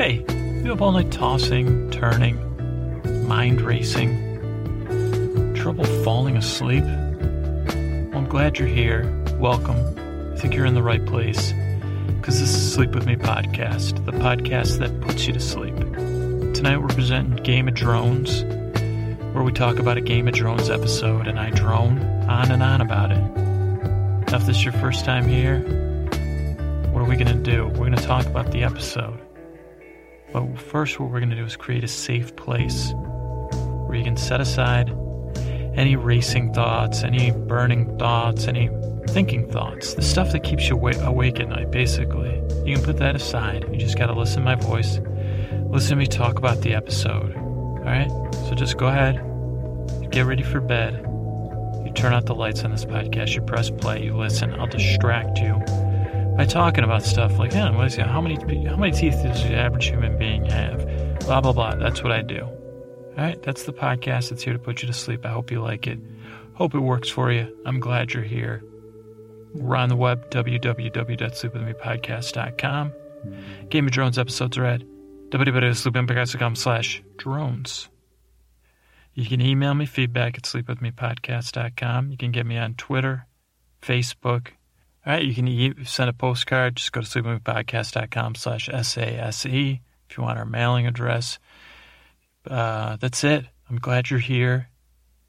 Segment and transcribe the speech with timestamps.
[0.00, 0.24] Hey,
[0.64, 2.38] you up all night tossing, turning,
[3.28, 4.16] mind racing,
[5.54, 6.84] trouble falling asleep?
[6.84, 9.04] Well, I'm glad you're here.
[9.34, 9.76] Welcome.
[10.32, 11.52] I think you're in the right place
[12.16, 15.76] because this is Sleep With Me podcast, the podcast that puts you to sleep.
[15.76, 18.44] Tonight we're presenting Game of Drones,
[19.34, 22.80] where we talk about a Game of Drones episode and I drone on and on
[22.80, 23.20] about it.
[24.30, 25.58] Now, if this is your first time here,
[26.90, 27.66] what are we going to do?
[27.66, 29.20] We're going to talk about the episode.
[30.32, 34.16] But first, what we're going to do is create a safe place where you can
[34.16, 34.90] set aside
[35.74, 38.70] any racing thoughts, any burning thoughts, any
[39.08, 42.34] thinking thoughts, the stuff that keeps you awa- awake at night, basically.
[42.64, 43.66] You can put that aside.
[43.72, 45.00] You just got to listen to my voice,
[45.68, 47.36] listen to me talk about the episode.
[47.36, 48.10] All right?
[48.48, 49.16] So just go ahead,
[50.10, 51.04] get ready for bed.
[51.84, 54.54] You turn out the lights on this podcast, you press play, you listen.
[54.54, 55.60] I'll distract you
[56.40, 58.06] by talking about stuff like, yeah, what is it?
[58.06, 58.36] How many
[58.66, 60.88] how many teeth does the average human being have?
[61.20, 61.74] Blah blah blah.
[61.74, 62.40] That's what I do.
[62.40, 65.26] All right, that's the podcast that's here to put you to sleep.
[65.26, 65.98] I hope you like it.
[66.54, 67.54] Hope it works for you.
[67.66, 68.64] I'm glad you're here.
[69.52, 72.92] We're on the web, www.sleepwithmepodcast.com.
[73.68, 74.80] Game of Drones episodes are at
[75.28, 77.90] www.sleepwithmepodcast.com slash drones.
[79.12, 82.10] You can email me feedback at sleepwithmepodcast.com.
[82.10, 83.26] You can get me on Twitter,
[83.82, 84.52] Facebook.
[85.06, 86.76] All right, you can send a postcard.
[86.76, 91.38] Just go to sleepwithmepodcast.com slash S-A-S-E if you want our mailing address.
[92.46, 93.46] Uh, that's it.
[93.70, 94.68] I'm glad you're here.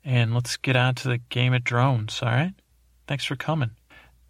[0.03, 2.53] And let's get on to the game of drones, all right?
[3.07, 3.71] Thanks for coming.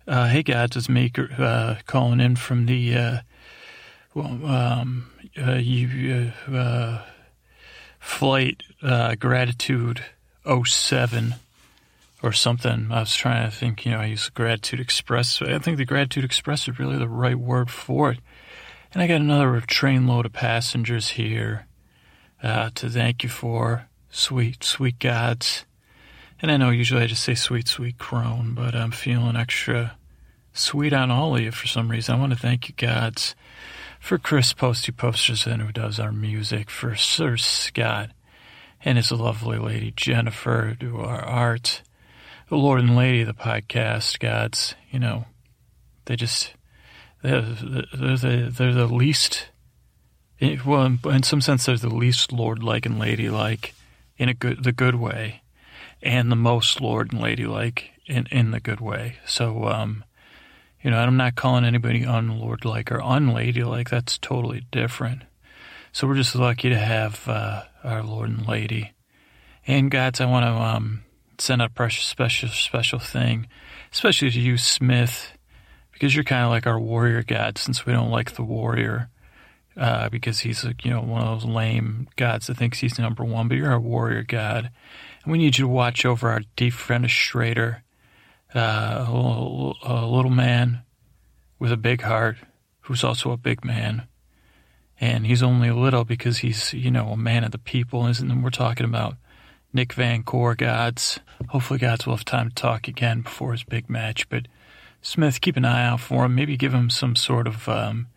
[0.07, 3.17] Uh, hey, guys, it's me uh, calling in from the uh,
[4.13, 5.09] well, um,
[5.41, 7.01] uh, you, uh,
[7.99, 8.63] flight
[9.19, 10.03] gratitude
[10.45, 11.35] 07
[12.23, 12.87] or something.
[12.91, 15.41] I was trying to think, you know, I use gratitude express.
[15.41, 18.19] I think the gratitude express is really the right word for it.
[18.93, 21.65] And I got another train load of passengers here
[22.43, 23.87] uh, to thank you for.
[24.09, 25.65] Sweet, sweet gods.
[26.41, 29.95] And I know usually I just say sweet, sweet crone, but I'm feeling extra
[30.53, 32.15] sweet on all of you for some reason.
[32.15, 33.35] I want to thank you, gods,
[33.99, 38.09] for Chris Posty Posterson, who does our music, for Sir Scott
[38.83, 41.83] and his lovely lady Jennifer, who do our art,
[42.51, 44.75] the Lord and Lady of the podcast, gods.
[44.91, 45.23] You know,
[46.03, 46.53] they just,
[47.23, 49.47] they're, they're, the, they're the least,
[50.65, 53.73] well, in, in some sense, they're the least Lord-like and lady-like
[54.17, 55.43] in a good, the good way,
[56.03, 59.15] and the most Lord and lady-like in, in the good way.
[59.25, 60.03] So, um,
[60.83, 63.89] you know, I'm not calling anybody unlordlike or unladylike.
[63.89, 65.21] That's totally different.
[65.93, 68.91] So we're just lucky to have uh, our Lord and Lady.
[69.65, 71.03] And gods, I want to um,
[71.41, 73.47] send out a precious, special, special thing,
[73.91, 75.37] especially to you, Smith,
[75.91, 77.57] because you're kind of like our warrior god.
[77.57, 79.09] Since we don't like the warrior,
[79.75, 83.47] uh, because he's you know one of those lame gods that thinks he's number one,
[83.47, 84.69] but you're our warrior god,
[85.23, 87.81] and we need you to watch over our defenestrator
[88.53, 90.81] uh, a, little, a little man
[91.59, 92.37] with a big heart
[92.81, 94.07] who's also a big man.
[94.99, 98.05] And he's only little because he's, you know, a man of the people.
[98.05, 99.15] Isn't and we're talking about
[99.73, 101.19] Nick Van Core gods.
[101.49, 104.27] Hopefully, gods will have time to talk again before his big match.
[104.29, 104.47] But
[105.01, 106.35] Smith, keep an eye out for him.
[106.35, 107.67] Maybe give him some sort of.
[107.69, 108.07] Um,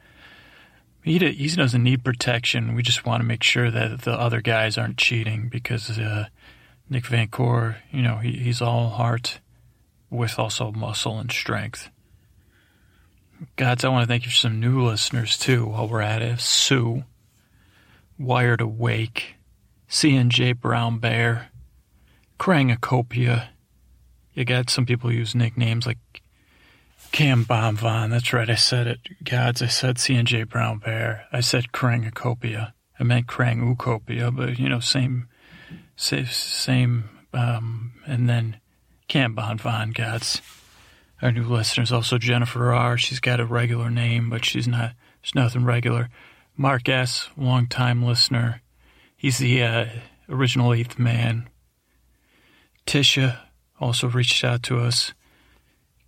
[1.03, 2.75] he, he doesn't need protection.
[2.75, 6.26] We just want to make sure that the other guys aren't cheating because uh,
[6.88, 9.41] Nick Van Core, you know, he, he's all heart
[10.10, 11.91] with also muscle and strength.
[13.56, 16.41] Gods, I want to thank you for some new listeners too while we're at it.
[16.41, 17.04] Sue,
[18.19, 19.34] Wired Awake,
[19.94, 21.50] CNJ Brown Bear,
[22.41, 23.47] Krangacopia.
[24.32, 25.99] You got some people use nicknames like
[27.12, 28.10] Cam Bonvon.
[28.10, 28.99] That's right, I said it.
[29.22, 31.27] Gods, I said CNJ Brown Bear.
[31.33, 32.72] I said Krangacopia.
[32.99, 35.28] I meant Krangukopia, but you know, same,
[35.94, 38.59] same, same um, and then
[39.06, 40.43] Cam Bonvon, gods
[41.22, 41.93] our new listeners.
[41.93, 42.99] Also, Jennifer R.
[42.99, 44.95] She's got a regular name, but she's not.
[45.22, 46.09] There's nothing regular.
[46.57, 47.30] Mark S.
[47.36, 48.60] Longtime listener.
[49.24, 49.86] He's the uh,
[50.28, 51.48] original eighth man.
[52.86, 53.38] Tisha
[53.80, 55.15] also reached out to us.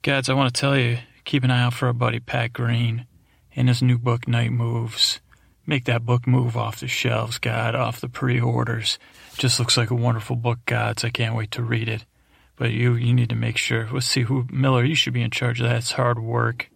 [0.03, 3.07] Gads, I want to tell you, keep an eye out for our buddy Pat Green
[3.55, 5.23] and his new book, Night Moves.
[5.67, 8.99] Make that book move off the shelves, God, off the pre-orders.
[9.39, 11.03] Just looks like a wonderful book, Gods.
[11.03, 12.05] I can't wait to read it.
[12.57, 13.89] But you, you need to make sure.
[13.91, 14.85] Let's see who Miller.
[14.85, 15.77] You should be in charge of that.
[15.77, 16.69] It's hard work.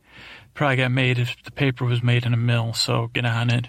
[0.55, 2.73] Probably got made if the paper was made in a mill.
[2.73, 3.69] So get on it.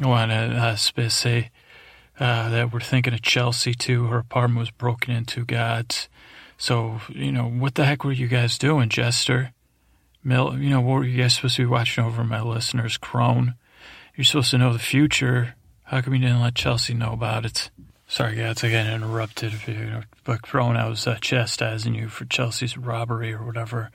[0.00, 0.76] I want to uh,
[1.08, 1.50] say
[2.18, 4.06] uh, that we're thinking of Chelsea too.
[4.06, 5.44] Her apartment was broken into.
[5.44, 6.08] Gods.
[6.56, 9.52] So you know what the heck were you guys doing, Jester?
[10.24, 12.96] Mill, you know what were you guys supposed to be watching over my listeners?
[12.96, 13.54] Crone.
[14.16, 15.56] you're supposed to know the future.
[15.84, 17.70] How come you didn't let Chelsea know about it?
[18.06, 19.54] Sorry, guys, I got interrupted.
[20.24, 23.90] But Crone, I was uh, chastising you for Chelsea's robbery or whatever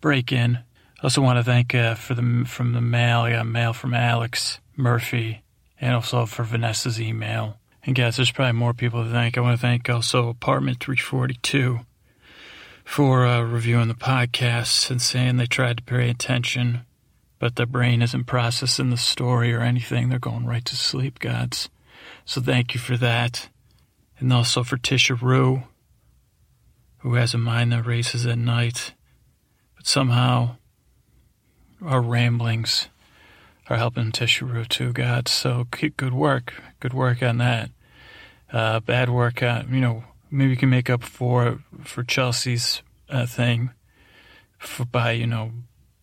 [0.00, 0.56] break in.
[0.56, 3.20] I Also, want to thank uh, for the from the mail.
[3.20, 5.42] I got mail from Alex Murphy,
[5.80, 7.58] and also for Vanessa's email.
[7.84, 9.36] And guys, there's probably more people to thank.
[9.36, 11.80] I want to thank also Apartment 342
[12.84, 16.82] for uh, reviewing the podcast and saying they tried to pay attention,
[17.38, 20.08] but their brain isn't processing the story or anything.
[20.08, 21.68] They're going right to sleep, gods.
[22.24, 23.48] So thank you for that.
[24.18, 25.64] And also for Tisha Rue,
[26.98, 28.94] who has a mind that races at night.
[29.76, 30.56] But somehow
[31.84, 32.88] our ramblings
[33.68, 34.12] are helping
[34.42, 35.28] Rue too, God.
[35.28, 36.54] So good work.
[36.80, 37.70] Good work on that.
[38.52, 43.26] Uh, bad work on, you know, maybe you can make up for for Chelsea's uh,
[43.26, 43.70] thing
[44.58, 45.52] for, by, you know,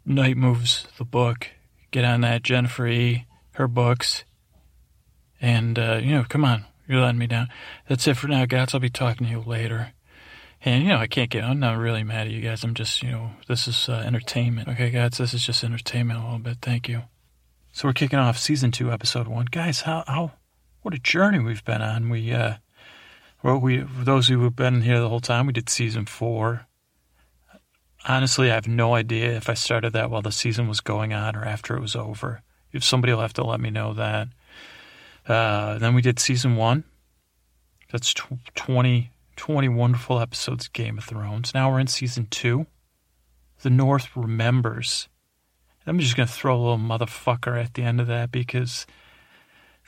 [0.05, 1.49] Night Moves, the book.
[1.91, 2.43] Get on that.
[2.43, 4.23] Jennifer E., her books.
[5.41, 6.65] And, uh, you know, come on.
[6.87, 7.47] You're letting me down.
[7.87, 8.73] That's it for now, guys.
[8.73, 9.93] I'll be talking to you later.
[10.63, 12.63] And, you know, I can't get, I'm not really mad at you guys.
[12.63, 14.67] I'm just, you know, this is uh, entertainment.
[14.67, 16.57] Okay, guys, this is just entertainment a little bit.
[16.61, 17.03] Thank you.
[17.73, 19.45] So we're kicking off season two, episode one.
[19.45, 20.33] Guys, how, how,
[20.81, 22.09] what a journey we've been on.
[22.09, 22.56] We, uh,
[23.44, 26.68] well, we, for those who have been here the whole time, we did season four.
[28.06, 31.35] Honestly, I have no idea if I started that while the season was going on
[31.35, 32.41] or after it was over.
[32.73, 34.27] If somebody will have to let me know that.
[35.25, 36.83] Uh, then we did season one.
[37.91, 41.53] That's tw- 20, 20 wonderful episodes of Game of Thrones.
[41.53, 42.65] Now we're in season two.
[43.62, 45.07] The North remembers.
[45.87, 48.85] I'm just going to throw a little motherfucker at the end of that because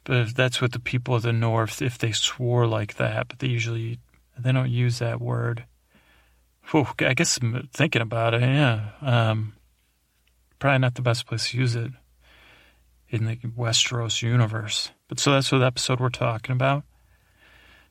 [0.03, 3.47] but that's what the people of the North, if they swore like that, but they
[3.47, 3.99] usually,
[4.37, 5.65] they don't use that word.
[6.71, 8.89] Whew, I guess I'm thinking about it, yeah.
[9.01, 9.53] Um,
[10.59, 11.91] probably not the best place to use it
[13.09, 14.91] in the Westeros universe.
[15.07, 16.83] But so that's what episode we're talking about.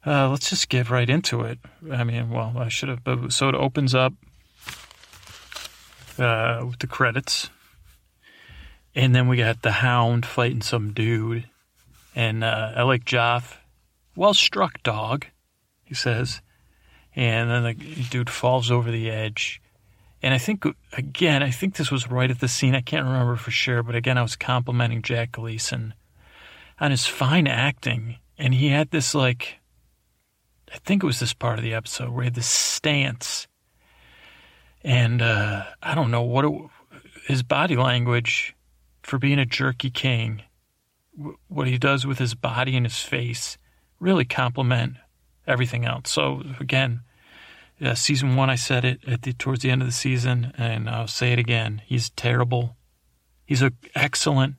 [0.05, 1.61] Uh, let's just get right into it.
[1.91, 3.05] I mean, well, I should have.
[3.05, 4.13] But so it opens up
[6.19, 7.51] uh, with the credits,
[8.95, 11.49] and then we got the Hound fighting some dude,
[12.15, 13.57] and uh, I like Joff.
[14.15, 15.27] Well struck, dog,
[15.85, 16.43] he says,
[17.17, 17.75] and then the
[18.11, 19.61] dude falls over the edge.
[20.23, 22.77] And I think, again, I think this was right at the scene.
[22.77, 25.95] I can't remember for sure, but again, I was complimenting Jack Gleeson
[26.79, 28.19] on his fine acting.
[28.39, 29.59] And he had this, like,
[30.73, 33.49] I think it was this part of the episode where he had this stance.
[34.85, 36.53] And uh, I don't know what it,
[37.27, 38.55] his body language
[39.03, 40.43] for being a jerky king,
[41.49, 43.59] what he does with his body and his face,
[44.01, 44.97] really complement
[45.47, 46.11] everything else.
[46.11, 47.03] So, again,
[47.81, 50.89] uh, season one, I said it at the, towards the end of the season, and
[50.89, 51.83] I'll say it again.
[51.85, 52.77] He's terrible.
[53.45, 54.57] He's an excellent,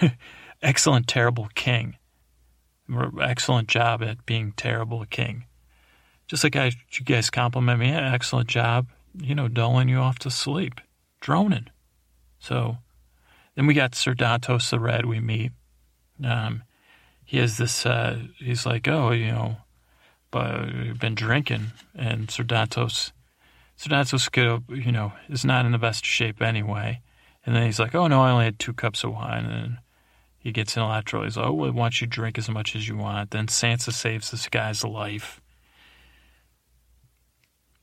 [0.62, 1.96] excellent, terrible king.
[3.20, 5.46] Excellent job at being terrible king.
[6.26, 8.88] Just like I, you guys compliment me, yeah, excellent job.
[9.16, 10.80] You know, dulling you off to sleep,
[11.20, 11.68] droning.
[12.40, 12.78] So
[13.54, 15.06] then we got Sir Dontos the Red.
[15.06, 15.52] We meet.
[16.22, 16.62] Um,
[17.24, 17.86] he has this.
[17.86, 19.56] Uh, he's like, oh, you know,
[20.30, 23.12] but we've been drinking, and Dontos,
[23.76, 27.00] Sir Dontos, you know, is not in the best shape anyway.
[27.46, 29.78] And then he's like, oh no, I only had two cups of wine, and
[30.38, 31.24] he gets in a lot of trouble.
[31.24, 33.30] He's like, oh, well, why don't you drink as much as you want?
[33.30, 35.40] Then Sansa saves this guy's life.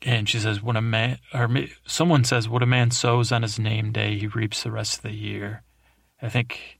[0.04, 1.48] And she says, "When a man, or
[1.86, 5.04] someone says, what a man sows on his name day, he reaps the rest of
[5.04, 5.64] the year."
[6.22, 6.80] I think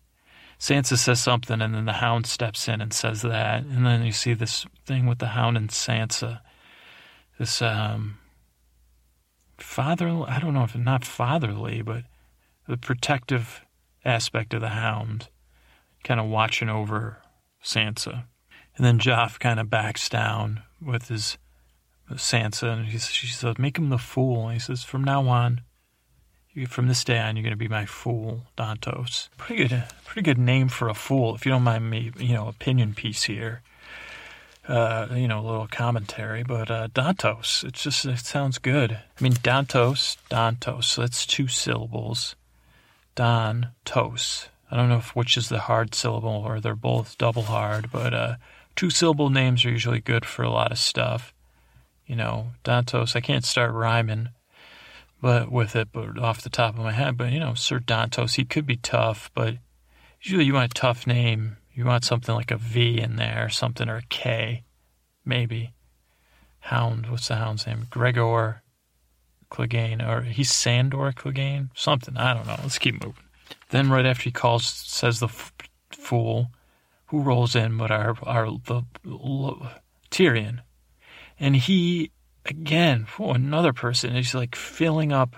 [0.60, 4.12] Sansa says something, and then the Hound steps in and says that, and then you
[4.12, 6.42] see this thing with the Hound and Sansa,
[7.40, 8.20] this um,
[9.58, 10.08] father.
[10.08, 12.04] I don't know if not fatherly, but
[12.68, 13.66] the protective
[14.06, 15.30] aspect of the Hound,
[16.04, 17.18] kind of watching over
[17.64, 18.26] Sansa,
[18.76, 21.38] and then Joff kind of backs down with his
[22.16, 25.62] Sansa, and he's, she says, "Make him the fool." And he says, "From now on."
[26.68, 29.30] from this day on, you're going to be my fool, Dontos.
[29.38, 32.48] Pretty good, pretty good name for a fool, if you don't mind me, you know,
[32.48, 33.62] opinion piece here.
[34.68, 38.92] Uh, you know, a little commentary, but uh, Dontos, it's just, it sounds good.
[38.92, 42.36] I mean, Dontos, Dontos, so that's two syllables.
[43.16, 44.50] Don, tos.
[44.70, 48.14] I don't know if which is the hard syllable or they're both double hard, but
[48.14, 48.36] uh,
[48.76, 51.34] two syllable names are usually good for a lot of stuff.
[52.12, 54.32] You know, Dontos, I can't start rhyming
[55.22, 57.16] but with it, but off the top of my head.
[57.16, 59.56] But you know, Sir Dontos, he could be tough, but
[60.22, 61.56] usually you want a tough name.
[61.74, 64.66] You want something like a V in there, something or a K,
[65.24, 65.72] maybe.
[66.60, 67.88] Hound, what's the hound's name?
[67.90, 68.62] Gregor
[69.50, 72.18] Clegane, or he's Sandor Clegane, something.
[72.18, 72.60] I don't know.
[72.62, 73.24] Let's keep moving.
[73.70, 75.54] Then right after he calls, says the f-
[75.92, 76.52] fool
[77.06, 78.84] who rolls in but our our the,
[80.12, 80.60] Tyrion,
[81.42, 82.12] and he
[82.46, 85.36] again, oh, another person is like filling up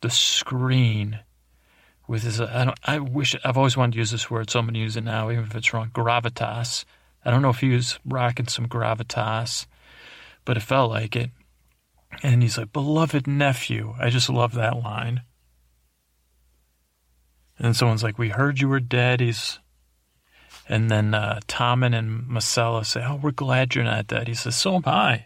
[0.00, 1.20] the screen
[2.06, 2.40] with his.
[2.40, 2.78] I don't.
[2.84, 5.04] I wish I've always wanted to use this word, so I'm going to use it
[5.04, 5.90] now, even if it's wrong.
[5.94, 6.84] Gravitas.
[7.24, 9.66] I don't know if he was rocking some gravitas,
[10.44, 11.30] but it felt like it.
[12.22, 13.94] And he's like, beloved nephew.
[14.00, 15.22] I just love that line.
[17.58, 19.20] And someone's like, we heard you were dead.
[19.20, 19.58] He's,
[20.68, 24.28] and then uh, Tommen and Myrcella say, oh, we're glad you're not dead.
[24.28, 25.24] He says, so am I.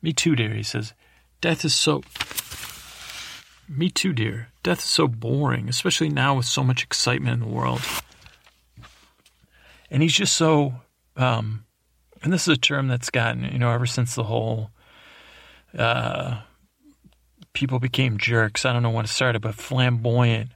[0.00, 0.54] Me too, dear.
[0.54, 0.94] He says,
[1.40, 2.02] death is so.
[3.68, 4.48] Me too, dear.
[4.62, 7.80] Death is so boring, especially now with so much excitement in the world.
[9.90, 10.74] And he's just so,
[11.16, 11.64] um,
[12.22, 14.70] and this is a term that's gotten, you know, ever since the whole
[15.76, 16.40] uh,
[17.52, 18.64] people became jerks.
[18.64, 20.50] I don't know when it started, but flamboyant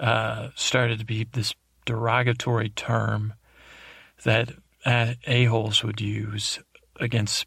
[0.00, 3.34] uh, started to be this derogatory term
[4.24, 4.50] that
[4.84, 6.58] a-holes would use
[7.00, 7.46] against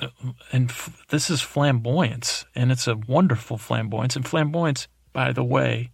[0.00, 0.08] uh,
[0.52, 4.14] and f- this is flamboyance, and it's a wonderful flamboyance.
[4.14, 5.90] And flamboyance, by the way,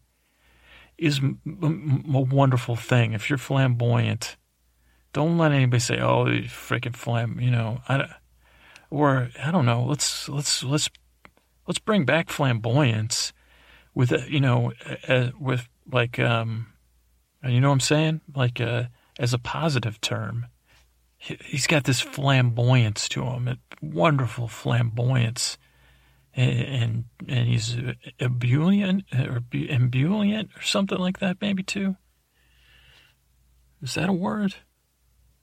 [0.98, 3.14] is m- m- a wonderful thing.
[3.14, 4.36] If you're flamboyant,
[5.12, 7.80] don't let anybody say, "Oh, freaking flam," you know.
[7.88, 8.06] I,
[8.90, 9.82] or I don't know.
[9.82, 10.90] Let's let's let's
[11.66, 13.32] let's bring back flamboyance
[13.94, 14.72] with you know
[15.08, 16.66] uh, with like um,
[17.44, 18.84] you know what I'm saying, like uh,
[19.18, 20.46] as a positive term
[21.20, 25.58] he's got this flamboyance to him, a wonderful flamboyance,
[26.34, 27.76] and and, he's
[28.18, 31.96] ebullient or ebullient or something like that, maybe too.
[33.82, 34.54] Is that a word?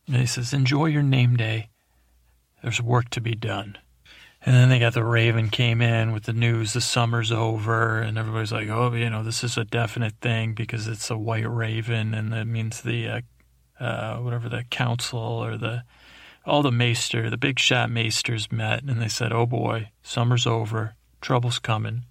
[0.08, 1.70] And he says, "Enjoy your name day.
[2.63, 3.77] There's work to be done."
[4.48, 8.18] And then they got the Raven came in with the news the summer's over, and
[8.18, 12.13] everybody's like, "Oh, you know, this is a definite thing because it's a white Raven,
[12.13, 13.22] and that means the uh,
[13.77, 15.84] uh, whatever the council or the
[16.46, 20.96] all the maester, the big shot maesters met, and they said, "Oh boy, summer's over,
[21.20, 22.06] trouble's coming."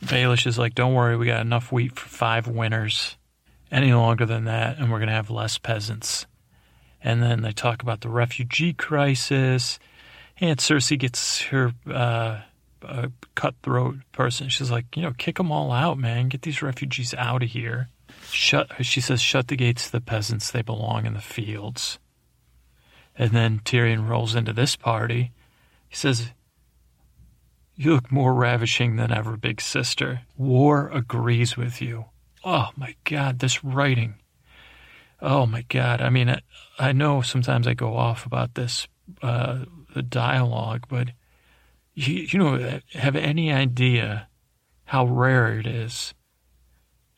[0.00, 3.16] Baelish is like, "Don't worry, we got enough wheat for five winters.
[3.72, 6.26] Any longer than that, and we're gonna have less peasants."
[7.02, 9.80] And then they talk about the refugee crisis.
[10.40, 12.40] And Cersei gets her uh,
[13.34, 14.48] cutthroat person.
[14.48, 16.28] She's like, you know, kick them all out, man.
[16.28, 17.88] Get these refugees out of here.
[18.30, 20.50] Shut, she says, shut the gates to the peasants.
[20.50, 21.98] They belong in the fields.
[23.16, 25.32] And then Tyrion rolls into this party.
[25.88, 26.30] He says,
[27.76, 30.22] You look more ravishing than ever, big sister.
[30.38, 32.06] War agrees with you.
[32.44, 34.14] Oh my God, this writing.
[35.20, 36.00] Oh my God.
[36.00, 36.40] I mean, I,
[36.78, 38.88] I know sometimes I go off about this,
[39.22, 41.08] uh, the dialogue, but
[41.94, 44.28] you, you know, have any idea
[44.84, 46.14] how rare it is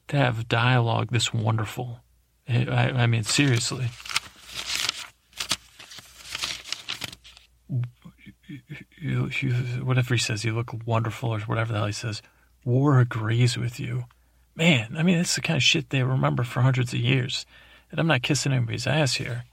[0.08, 2.00] to have dialogue this wonderful.
[2.48, 3.88] I, I mean, seriously.
[9.00, 9.52] You, you,
[9.84, 12.22] whatever he says, you look wonderful, or whatever the hell he says.
[12.64, 14.04] War agrees with you.
[14.54, 17.46] Man, I mean, that's the kind of shit they remember for hundreds of years.
[17.90, 19.44] And I'm not kissing anybody's ass here.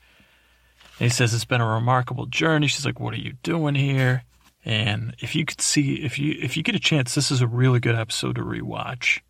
[0.99, 2.67] And he says it's been a remarkable journey.
[2.67, 4.23] She's like, "What are you doing here?"
[4.65, 7.47] And if you could see, if you if you get a chance, this is a
[7.47, 9.21] really good episode to rewatch.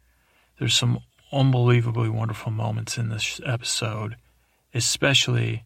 [0.57, 0.99] There's some
[1.31, 4.15] unbelievably wonderful moments in this episode,
[4.73, 5.65] especially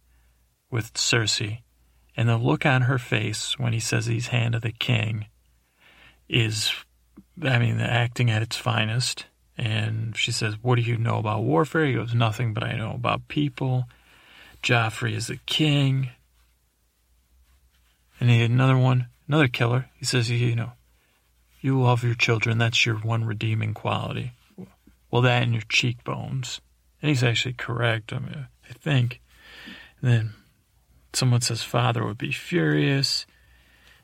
[0.70, 1.60] with Cersei.
[2.16, 5.28] And the look on her face when he says he's hand of the king
[6.30, 6.72] is,
[7.42, 9.26] I mean, the acting at its finest.
[9.58, 11.86] And she says, What do you know about warfare?
[11.86, 13.86] He goes, Nothing, but I know about people.
[14.64, 16.10] Joffrey is the king.
[18.20, 19.90] And he had another one, another killer.
[19.96, 20.72] He says, You know,
[21.60, 22.58] you love your children.
[22.58, 24.32] That's your one redeeming quality.
[25.12, 26.62] Well, that and your cheekbones.
[27.02, 29.22] And he's actually correct, I mean, I think.
[30.02, 30.34] And then
[31.12, 33.26] someone says, Father would be furious.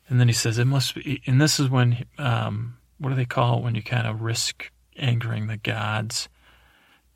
[0.10, 1.22] And then he says, It must be.
[1.26, 4.72] And this is when, um, what do they call it when you kind of risk
[4.98, 6.28] angering the gods?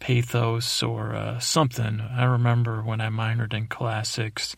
[0.03, 2.01] Pathos or uh, something.
[2.01, 4.53] I remember when I minored in classics.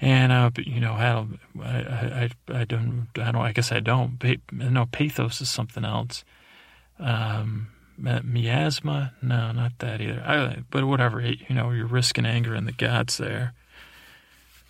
[0.00, 1.26] And uh, you know, I,
[1.62, 4.18] I, I, I don't, I don't, I guess I don't.
[4.50, 6.24] No, pathos is something else.
[6.98, 7.68] Um,
[7.98, 9.12] miasma?
[9.20, 10.22] No, not that either.
[10.26, 13.52] I, but whatever, you know, you're risking anger in the gods there.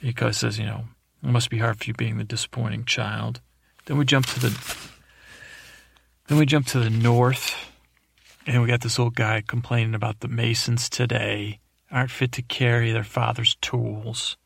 [0.02, 0.86] Because says, you know,
[1.22, 3.40] it must be hard for you being the disappointing child.
[3.84, 4.88] Then we jump to the
[6.26, 7.69] then we jump to the north,
[8.46, 12.92] and we got this old guy complaining about the masons today aren't fit to carry
[12.92, 14.36] their father's tools.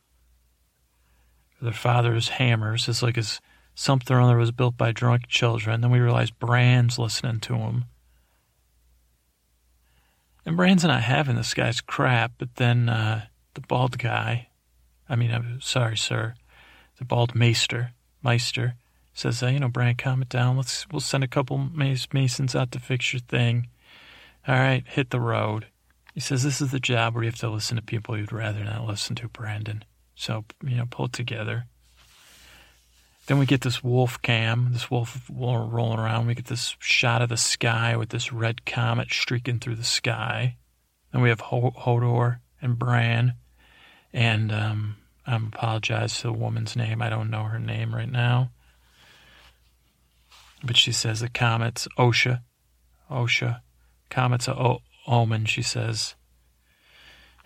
[1.60, 2.88] Their father's hammers.
[2.88, 3.40] It's like his
[3.74, 5.80] something or other was built by drunk children.
[5.80, 7.84] Then we realize Bran's listening to him.
[10.46, 14.48] And Bran's not having this guy's crap, but then uh, the bald guy,
[15.08, 16.34] I mean, I'm sorry, sir,
[16.98, 18.74] the bald maester, meister,
[19.14, 20.56] says, uh, you know, Bran, calm it down.
[20.56, 23.68] Let's we'll send a couple masons out to fix your thing.
[24.46, 25.66] All right, hit the road.
[26.12, 28.62] He says, this is the job where you have to listen to people you'd rather
[28.62, 29.84] not listen to, Brandon.
[30.14, 31.66] So you know, pull it together.
[33.26, 36.26] Then we get this wolf cam, this wolf rolling around.
[36.26, 40.56] We get this shot of the sky with this red comet streaking through the sky.
[41.10, 43.34] Then we have Hodor and Bran.
[44.12, 44.96] And um,
[45.26, 47.00] I apologize to the woman's name.
[47.00, 48.50] I don't know her name right now.
[50.62, 52.42] But she says the comet's Osha.
[53.10, 53.60] Osha.
[54.10, 56.14] Comet's a o- omen, she says.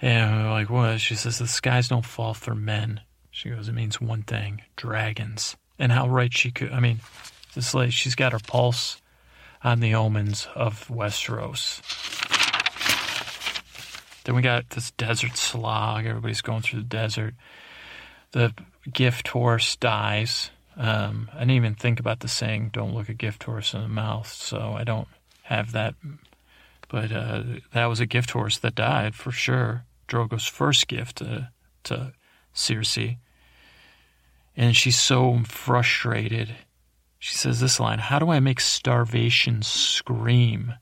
[0.01, 1.01] And we're like, what?
[1.01, 3.01] She says the skies don't fall for men.
[3.31, 6.73] She goes, it means one thing dragons and how right she could.
[6.73, 7.01] I mean,
[7.55, 9.01] this lady, she's got her pulse
[9.63, 11.83] on the omens of Westeros.
[14.25, 16.05] Then we got this desert slog.
[16.05, 17.35] Everybody's going through the desert.
[18.33, 18.53] The
[18.93, 20.51] gift horse dies.
[20.77, 23.89] Um, I didn't even think about the saying, don't look a gift horse in the
[23.89, 25.09] mouth, so I don't
[25.43, 25.95] have that.
[26.89, 27.43] But uh,
[27.73, 29.85] that was a gift horse that died for sure.
[30.07, 31.51] Drogo's first gift to,
[31.85, 32.13] to
[32.55, 33.19] Cersei
[34.59, 36.57] and she's so frustrated.
[37.21, 40.75] She says this line How do I make starvation scream?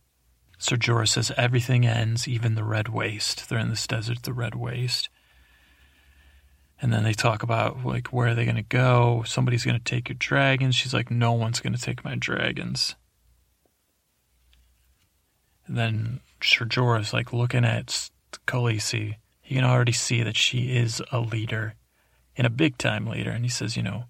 [0.59, 3.49] Sir Jorah says, Everything ends, even the red waste.
[3.49, 5.11] They're in this desert, the red waste.
[6.81, 9.23] And then they talk about, like, where are they going to go?
[9.27, 10.75] Somebody's going to take your dragons.
[10.75, 12.97] She's like, No one's going to take my dragons.
[15.69, 18.11] Then Sir Jorah's like looking at
[18.47, 19.17] Khaleesi.
[19.41, 21.75] He can already see that she is a leader
[22.37, 23.31] and a big time leader.
[23.31, 24.05] And he says, you know,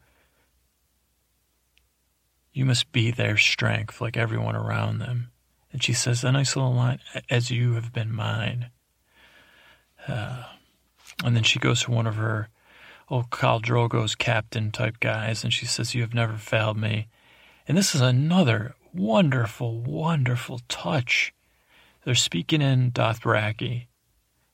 [2.53, 5.31] you must be their strength like everyone around them.
[5.73, 8.71] And she says a nice little line, as you have been mine.
[10.09, 10.45] Uh,
[11.25, 12.49] and then she goes to one of her
[13.09, 17.09] old Khal Drogo's captain type guys, and she says, You have never failed me.
[17.69, 21.35] And this is another wonderful, wonderful touch.
[22.07, 23.89] They're speaking in Dothraki,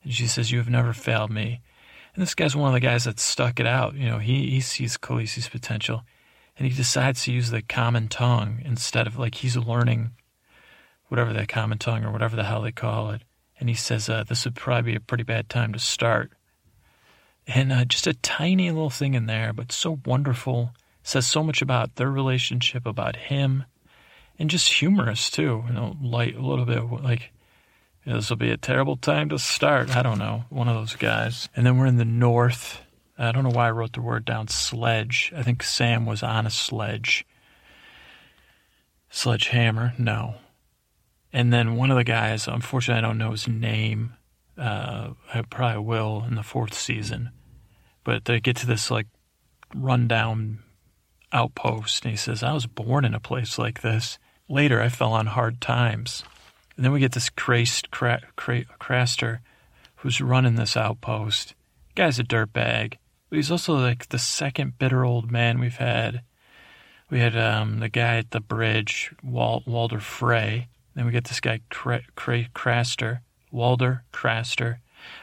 [0.02, 1.60] and she says, You have never failed me.
[2.14, 3.94] And this guy's one of the guys that stuck it out.
[3.94, 6.02] You know, he, he sees Khaleesi's potential
[6.56, 10.12] and he decides to use the common tongue instead of like he's learning
[11.08, 13.20] whatever that common tongue or whatever the hell they call it.
[13.60, 16.32] And he says, uh, this would probably be a pretty bad time to start.
[17.46, 20.72] And uh, just a tiny little thing in there, but so wonderful.
[21.02, 23.64] Says so much about their relationship, about him,
[24.38, 25.64] and just humorous too.
[25.66, 27.30] You know, light, a little bit like
[28.04, 29.96] this will be a terrible time to start.
[29.96, 30.44] I don't know.
[30.50, 31.48] One of those guys.
[31.54, 32.80] And then we're in the north.
[33.16, 35.32] I don't know why I wrote the word down sledge.
[35.36, 37.24] I think Sam was on a sledge.
[39.10, 39.94] Sledgehammer?
[39.98, 40.36] No.
[41.32, 44.14] And then one of the guys, unfortunately, I don't know his name.
[44.58, 47.30] Uh, I probably will in the fourth season.
[48.04, 49.06] But they get to this like
[49.74, 50.58] rundown
[51.32, 54.18] outpost, and he says, I was born in a place like this.
[54.48, 56.24] Later, I fell on hard times.
[56.76, 59.38] And then we get this Crast, Craster
[59.96, 61.54] who's running this outpost.
[61.94, 62.94] guy's a dirtbag,
[63.28, 66.22] but he's also like the second bitter old man we've had.
[67.08, 69.62] We had um, the guy at the bridge, Wal-
[70.00, 70.68] Frey.
[70.94, 74.76] Then we get this guy Cra- Cra- Craster, Walder Craster.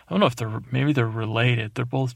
[0.07, 1.73] I don't know if they're maybe they're related.
[1.73, 2.15] They're both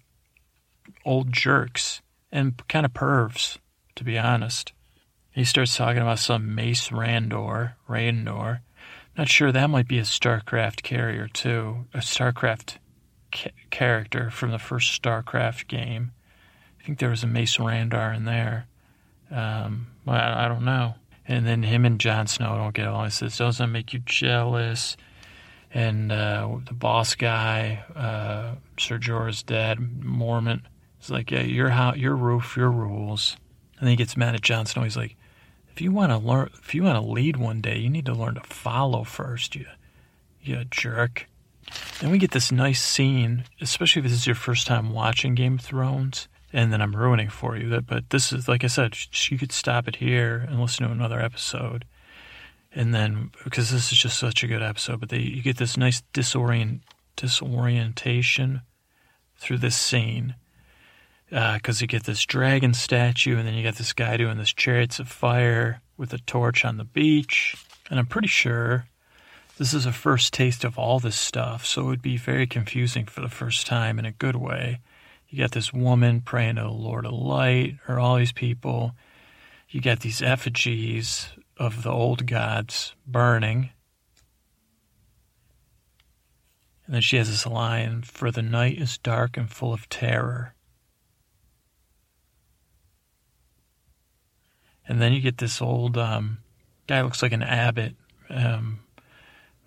[1.06, 3.58] old jerks and kind of pervs,
[3.96, 4.74] to be honest.
[5.32, 8.60] He starts talking about some Mace Randor, Randor,
[9.18, 12.78] not sure that might be a StarCraft carrier too, a StarCraft
[13.32, 16.12] ca- character from the first StarCraft game.
[16.80, 18.68] I think there was a Mace Randar in there.
[19.32, 20.96] Um, I, I don't know.
[21.26, 23.06] And then him and Jon Snow don't get along.
[23.06, 24.98] He says, "Doesn't make you jealous?"
[25.74, 30.64] And uh, the boss guy, uh, Sir Jorah's dad, Mormont,
[31.02, 33.38] is like, "Yeah, your house, your roof, your rules."
[33.78, 34.84] And then he gets mad at Jon Snow.
[34.84, 35.16] He's like,
[35.74, 38.14] if you want to learn, if you want to lead one day, you need to
[38.14, 39.56] learn to follow first.
[39.56, 39.66] You,
[40.40, 41.28] you jerk.
[42.00, 45.56] Then we get this nice scene, especially if this is your first time watching Game
[45.56, 47.70] of Thrones, and then I'm ruining for you.
[47.70, 48.96] That, but this is like I said,
[49.30, 51.86] you could stop it here and listen to another episode,
[52.76, 55.00] and then because this is just such a good episode.
[55.00, 56.82] But they, you get this nice disorient
[57.16, 58.62] disorientation
[59.38, 60.36] through this scene
[61.34, 64.54] because uh, you get this dragon statue, and then you got this guy doing this
[64.54, 67.56] chariots of fire with a torch on the beach.
[67.90, 68.86] And I'm pretty sure
[69.58, 73.06] this is a first taste of all this stuff, so it would be very confusing
[73.06, 74.80] for the first time in a good way.
[75.28, 78.92] You got this woman praying to the Lord of Light, or all these people.
[79.70, 83.72] You got these effigies of the old gods burning.
[86.86, 90.53] And then she has this line For the night is dark and full of terror.
[94.88, 96.40] And then you get this old um,
[96.88, 97.96] guy looks like an abbot,
[98.30, 98.80] um,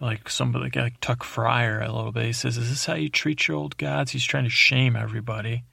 [0.00, 2.26] like somebody like Tuck Friar a little bit.
[2.26, 5.64] He says, "Is this how you treat your old gods?" He's trying to shame everybody.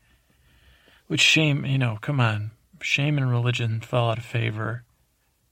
[1.08, 1.98] Which shame, you know?
[2.02, 2.52] Come on,
[2.82, 4.84] shame and religion fell out of favor.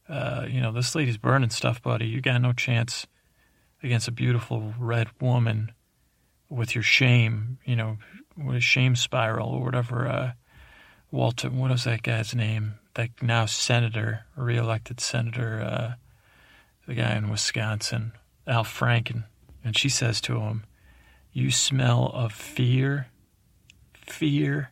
[0.08, 2.08] Uh, you know, this lady's burning stuff, buddy.
[2.08, 3.06] You got no chance
[3.84, 5.72] against a beautiful red woman
[6.50, 7.60] with your shame.
[7.66, 7.98] You know,
[8.38, 10.08] with a shame spiral or whatever.
[10.08, 10.32] Uh,
[11.12, 12.76] Walter, what was that guy's name?
[12.96, 15.94] That now senator, reelected senator, uh,
[16.88, 18.12] the guy in Wisconsin,
[18.46, 19.26] Al Franken.
[19.64, 20.64] And she says to him,
[21.32, 23.08] You smell of fear,
[23.94, 24.72] fear,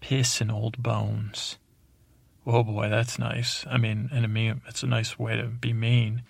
[0.00, 1.58] piss, and old bones.
[2.46, 3.66] Oh boy, that's nice.
[3.68, 6.22] I mean, and a mean, it's a nice way to be mean.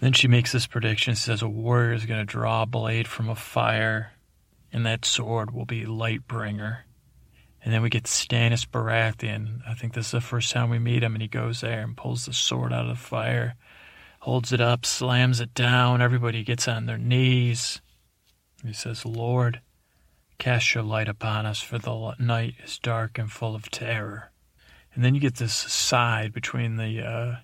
[0.00, 1.14] Then she makes this prediction.
[1.14, 4.12] She says a warrior is going to draw a blade from a fire,
[4.72, 6.78] and that sword will be Lightbringer.
[7.64, 9.60] And then we get Stannis Baratheon.
[9.68, 11.96] I think this is the first time we meet him, and he goes there and
[11.96, 13.54] pulls the sword out of the fire,
[14.20, 16.02] holds it up, slams it down.
[16.02, 17.80] Everybody gets on their knees.
[18.64, 19.60] He says, Lord,
[20.38, 24.32] cast your light upon us, for the night is dark and full of terror.
[24.94, 27.36] And then you get this side between the uh,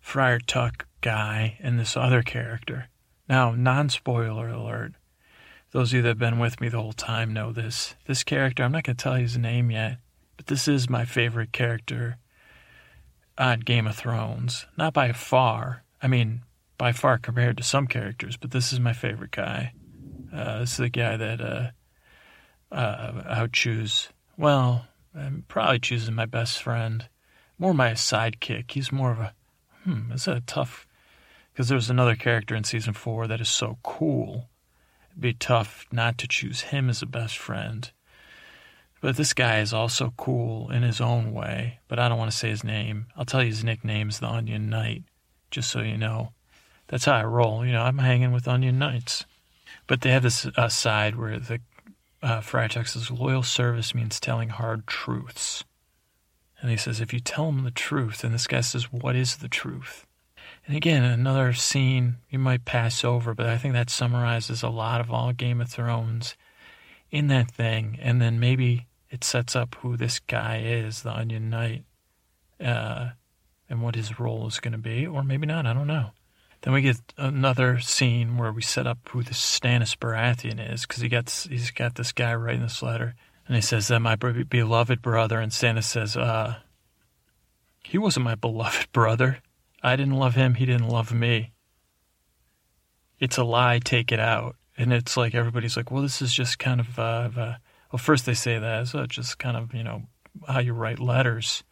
[0.00, 2.88] Friar Tuck guy and this other character.
[3.28, 4.94] Now, non spoiler alert
[5.74, 7.96] those of you that have been with me the whole time know this.
[8.06, 9.98] This character, I'm not going to tell you his name yet,
[10.36, 12.18] but this is my favorite character
[13.36, 14.66] on Game of Thrones.
[14.78, 15.82] Not by far.
[16.00, 16.42] I mean,
[16.78, 19.72] by far compared to some characters, but this is my favorite guy.
[20.32, 21.70] Uh, this is the guy that uh,
[22.70, 24.10] uh, I would choose.
[24.38, 27.08] Well, I'm probably choosing my best friend.
[27.58, 28.70] More my sidekick.
[28.70, 29.34] He's more of a,
[29.82, 30.86] hmm, is that a tough?
[31.52, 34.50] Because there's another character in season four that is so cool
[35.18, 37.90] be tough not to choose him as a best friend.
[39.00, 42.36] But this guy is also cool in his own way, but I don't want to
[42.36, 43.06] say his name.
[43.16, 45.02] I'll tell you his nickname's the Onion Knight,
[45.50, 46.32] just so you know.
[46.88, 47.66] That's how I roll.
[47.66, 49.26] You know, I'm hanging with Onion Knights.
[49.86, 51.60] But they have this uh, side where the
[52.22, 55.64] uh, says loyal service means telling hard truths.
[56.60, 59.36] And he says, if you tell him the truth, and this guy says, what is
[59.36, 60.06] the truth?
[60.66, 65.00] And again, another scene you might pass over, but I think that summarizes a lot
[65.00, 66.36] of all Game of Thrones
[67.10, 67.98] in that thing.
[68.00, 71.84] And then maybe it sets up who this guy is, the Onion Knight,
[72.60, 73.10] uh,
[73.68, 75.66] and what his role is going to be, or maybe not.
[75.66, 76.10] I don't know.
[76.62, 81.02] Then we get another scene where we set up who this Stannis Baratheon is, because
[81.02, 83.14] he gets he's got this guy writing this letter,
[83.46, 86.56] and he says that my beloved brother, and Stannis says, uh,
[87.82, 89.40] he wasn't my beloved brother.
[89.84, 91.52] I didn't love him, he didn't love me.
[93.20, 94.56] It's a lie, take it out.
[94.78, 97.54] And it's like everybody's like, well, this is just kind of, uh, uh
[97.92, 100.02] well, first they say that, it's just kind of, you know,
[100.48, 101.62] how you write letters.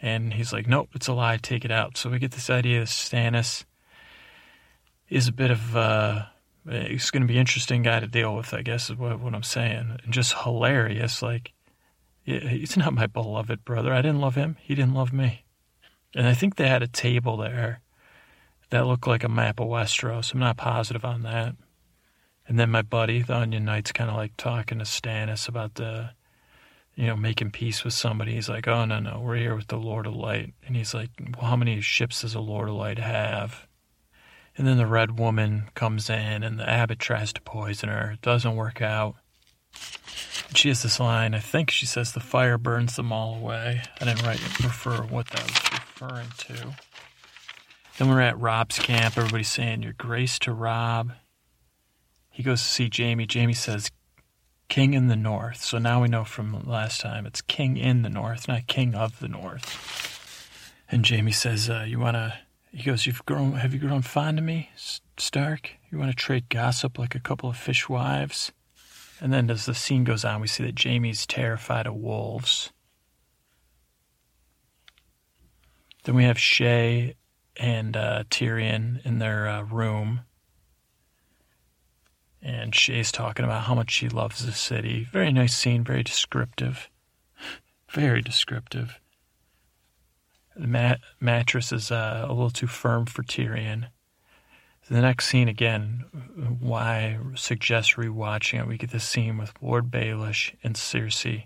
[0.00, 1.96] And he's like, nope, it's a lie, take it out.
[1.96, 3.64] So we get this idea that Stannis
[5.08, 6.26] is a bit of, uh,
[6.70, 9.42] he's going to be interesting guy to deal with, I guess, is what, what I'm
[9.42, 9.98] saying.
[10.04, 11.22] And just hilarious.
[11.22, 11.52] Like,
[12.22, 13.92] he's not my beloved brother.
[13.92, 14.56] I didn't love him.
[14.60, 15.46] He didn't love me.
[16.14, 17.80] And I think they had a table there
[18.70, 20.32] that looked like a map of Westeros.
[20.32, 21.54] I'm not positive on that.
[22.46, 26.10] And then my buddy, the Onion Knight's kind of like talking to Stannis about the,
[26.94, 28.34] you know, making peace with somebody.
[28.34, 30.54] He's like, oh, no, no, we're here with the Lord of Light.
[30.66, 33.66] And he's like, well, how many ships does the Lord of Light have?
[34.56, 38.12] And then the Red Woman comes in and the abbot tries to poison her.
[38.12, 39.16] It doesn't work out.
[40.54, 43.82] She has this line, I think she says, the fire burns them all away.
[44.00, 46.74] I didn't write refer what that was referring to.
[47.98, 49.18] Then we're at Robb's camp.
[49.18, 51.12] Everybody's saying, Your grace to Rob.
[52.30, 53.26] He goes to see Jaime.
[53.30, 53.90] Jaime says,
[54.68, 55.62] King in the North.
[55.64, 59.18] So now we know from last time it's King in the North, not King of
[59.18, 60.50] the North.
[60.90, 62.34] And Jaime says, uh, You want to.
[62.70, 63.54] He goes, You've grown.
[63.54, 65.72] Have you grown fond of me, Stark?
[65.90, 68.52] You want to trade gossip like a couple of fishwives?
[69.20, 72.72] And then as the scene goes on, we see that Jaime's terrified of wolves.
[76.04, 77.14] Then we have Shae
[77.56, 80.20] and uh, Tyrion in their uh, room.
[82.40, 85.08] And Shae's talking about how much she loves the city.
[85.12, 86.88] Very nice scene, very descriptive.
[87.90, 89.00] Very descriptive.
[90.54, 93.86] The mat- mattress is uh, a little too firm for Tyrion.
[94.90, 96.04] The next scene, again,
[96.60, 101.44] why I suggest rewatching it, we get the scene with Lord Baelish and Cersei.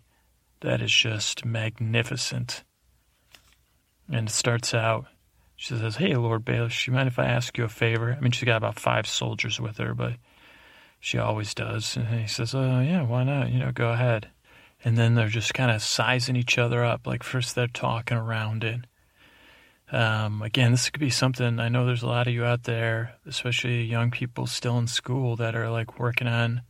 [0.60, 2.62] That is just magnificent.
[4.08, 5.06] And it starts out,
[5.56, 8.12] she says, Hey, Lord Baelish, you mind if I ask you a favor?
[8.16, 10.14] I mean, she's got about five soldiers with her, but
[11.04, 11.96] She always does.
[11.96, 13.50] And he says, Oh, yeah, why not?
[13.50, 14.28] You know, go ahead.
[14.84, 17.08] And then they're just kind of sizing each other up.
[17.08, 18.82] Like, first they're talking around it.
[19.92, 23.16] Um, again, this could be something I know there's a lot of you out there,
[23.26, 26.62] especially young people still in school, that are like working on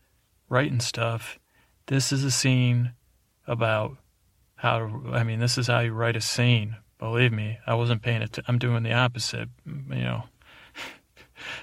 [0.48, 1.38] writing stuff.
[1.86, 2.94] This is a scene
[3.46, 3.96] about
[4.56, 6.76] how to, I mean, this is how you write a scene.
[6.98, 8.38] Believe me, I wasn't paying it.
[8.48, 10.24] I'm doing the opposite, you know.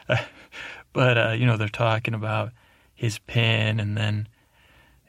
[0.93, 2.54] but, uh, you know, they're talking about
[2.93, 4.30] his pen and then,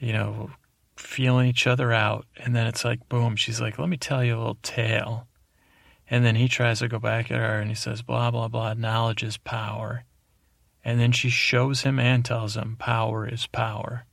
[0.00, 0.50] you know,
[0.96, 2.26] feeling each other out.
[2.36, 5.28] And then it's like, boom, she's like, let me tell you a little tale
[6.10, 8.74] and then he tries to go back at her and he says, blah, blah, blah,
[8.74, 10.04] knowledge is power.
[10.84, 14.06] And then she shows him and tells him, power is power.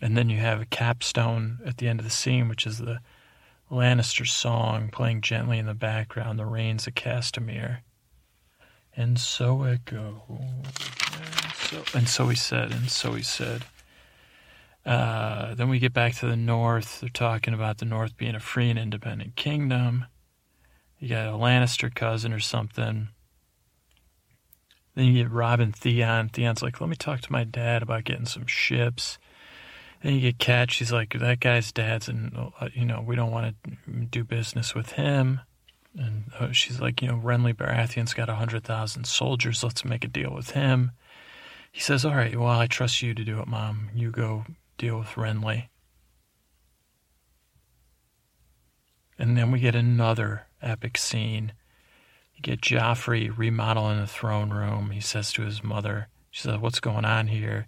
[0.00, 3.00] And then you have a capstone at the end of the scene, which is the
[3.70, 7.78] Lannister song playing gently in the background, The Rains of Castamere.
[8.96, 10.22] And so it goes.
[10.28, 13.62] And so, and so he said, and so he said.
[14.86, 17.00] Uh, then we get back to the north.
[17.00, 20.06] They're talking about the north being a free and independent kingdom.
[20.98, 23.08] You got a Lannister cousin or something.
[24.94, 26.28] Then you get Robin Theon.
[26.30, 29.18] Theon's like, let me talk to my dad about getting some ships.
[30.02, 30.70] Then you get Cat.
[30.70, 32.36] She's like, that guy's dad's, and
[32.72, 35.40] you know we don't want to do business with him.
[35.96, 39.64] And uh, she's like, you know, Renly Baratheon's got a hundred thousand soldiers.
[39.64, 40.92] Let's make a deal with him.
[41.72, 43.90] He says, all right, well, I trust you to do it, Mom.
[43.94, 44.44] You go
[44.78, 45.68] deal with Renly.
[49.18, 51.52] And then we get another epic scene.
[52.34, 54.90] You get Joffrey remodeling the throne room.
[54.90, 57.66] He says to his mother, she says, What's going on here?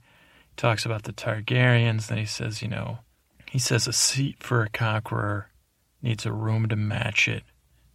[0.50, 2.06] He talks about the Targaryens.
[2.06, 3.00] Then he says, You know,
[3.50, 5.48] he says a seat for a conqueror
[6.00, 7.42] needs a room to match it.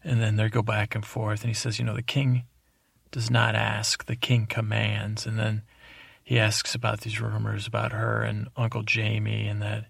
[0.03, 1.41] And then they go back and forth.
[1.41, 2.43] And he says, You know, the king
[3.11, 5.25] does not ask, the king commands.
[5.25, 5.61] And then
[6.25, 9.85] he asks about these rumors about her and Uncle Jaime and that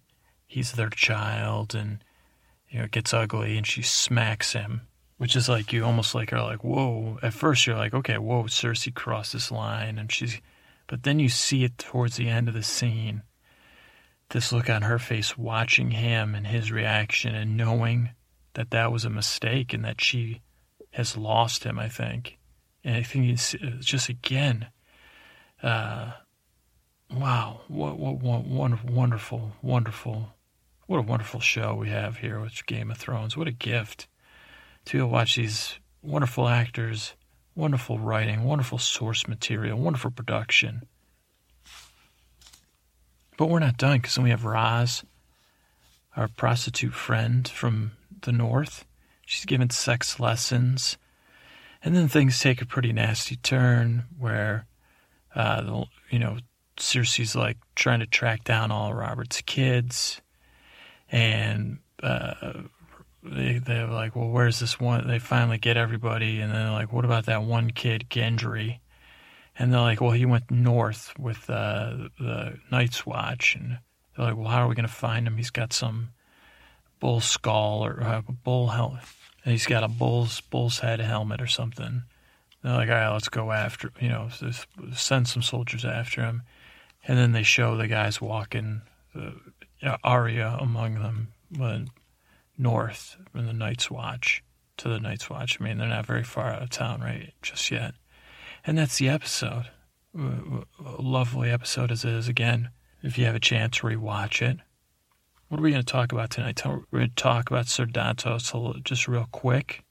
[0.46, 2.04] he's their child and
[2.70, 4.82] you know it gets ugly and she smacks him
[5.18, 7.18] which is like you almost like are like whoa.
[7.24, 10.40] At first you're like okay whoa Cersei crossed this line and she's
[10.88, 13.24] but then you see it towards the end of the scene.
[14.30, 18.10] This look on her face watching him and his reaction and knowing
[18.56, 20.42] that that was a mistake and that she
[20.92, 22.38] has lost him I think.
[22.84, 24.68] And I think it's just again
[25.64, 26.12] uh,
[27.12, 30.34] wow, what, what, what wonderful, wonderful, wonderful,
[30.88, 33.36] what a wonderful show we have here with Game of Thrones.
[33.36, 34.08] What a gift
[34.86, 37.14] to be able to watch these wonderful actors,
[37.56, 40.84] wonderful writing, wonderful source material, wonderful production.
[43.38, 45.04] But we're not done because then we have Ros,
[46.16, 47.92] our prostitute friend from
[48.22, 48.86] the north.
[49.26, 50.98] She's given sex lessons.
[51.84, 54.66] And then things take a pretty nasty turn where,
[55.36, 56.38] uh, you know,
[56.78, 60.22] Cersei's like trying to track down all Robert's kids,
[61.10, 62.64] and uh,
[63.24, 65.08] they they're like, well, where's this one?
[65.08, 68.80] They finally get everybody, and then they're like, what about that one kid, Gendry?
[69.58, 73.80] And they're like, well, he went north with uh, the Night's Watch, and
[74.16, 75.38] they're like, well, how are we going to find him?
[75.38, 76.10] He's got some
[77.00, 79.04] bull skull or uh, bull helmet.
[79.44, 82.04] and He's got a bull's bull's head helmet or something.
[82.64, 84.30] They're like, all right, let's go after, you know,
[84.94, 86.44] send some soldiers after him
[87.08, 88.82] and then they show the guys walking,
[89.16, 91.90] uh, Arya among them, went
[92.58, 94.44] north in the Night's Watch
[94.78, 95.58] to the Night's Watch.
[95.60, 97.94] I mean, they're not very far out of town, right, just yet.
[98.66, 99.70] And that's the episode.
[100.18, 102.28] Uh, uh, a lovely episode as it is.
[102.28, 102.70] Again,
[103.04, 104.58] if you have a chance, rewatch it.
[105.48, 106.62] What are we going to talk about tonight?
[106.66, 109.84] We're going to talk about Sir Dontos just real quick.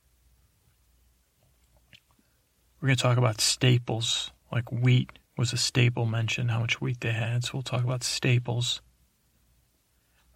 [2.80, 7.00] We're going to talk about staples like wheat, was a staple mentioned, how much wheat
[7.00, 7.44] they had.
[7.44, 8.80] So we'll talk about staples.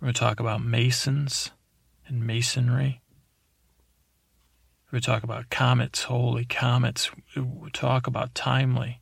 [0.01, 1.51] We're going to talk about masons
[2.07, 3.01] and masonry.
[4.87, 7.11] We're going to talk about comets, holy comets.
[7.37, 9.01] We'll talk about timely.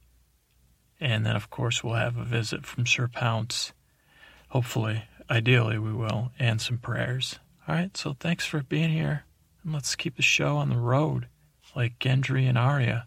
[0.99, 3.73] And then, of course, we'll have a visit from Sir Pounce.
[4.49, 7.39] Hopefully, ideally, we will, and some prayers.
[7.69, 9.25] All right, so thanks for being here.
[9.63, 11.29] And let's keep the show on the road
[11.75, 13.07] like Gendry and Arya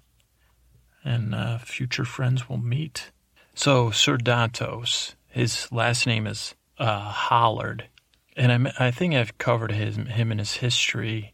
[1.04, 3.12] and uh, future friends will meet.
[3.54, 7.88] So, Sir Dontos, his last name is uh, Hollard,
[8.36, 11.34] and I, I think I've covered his, him and his history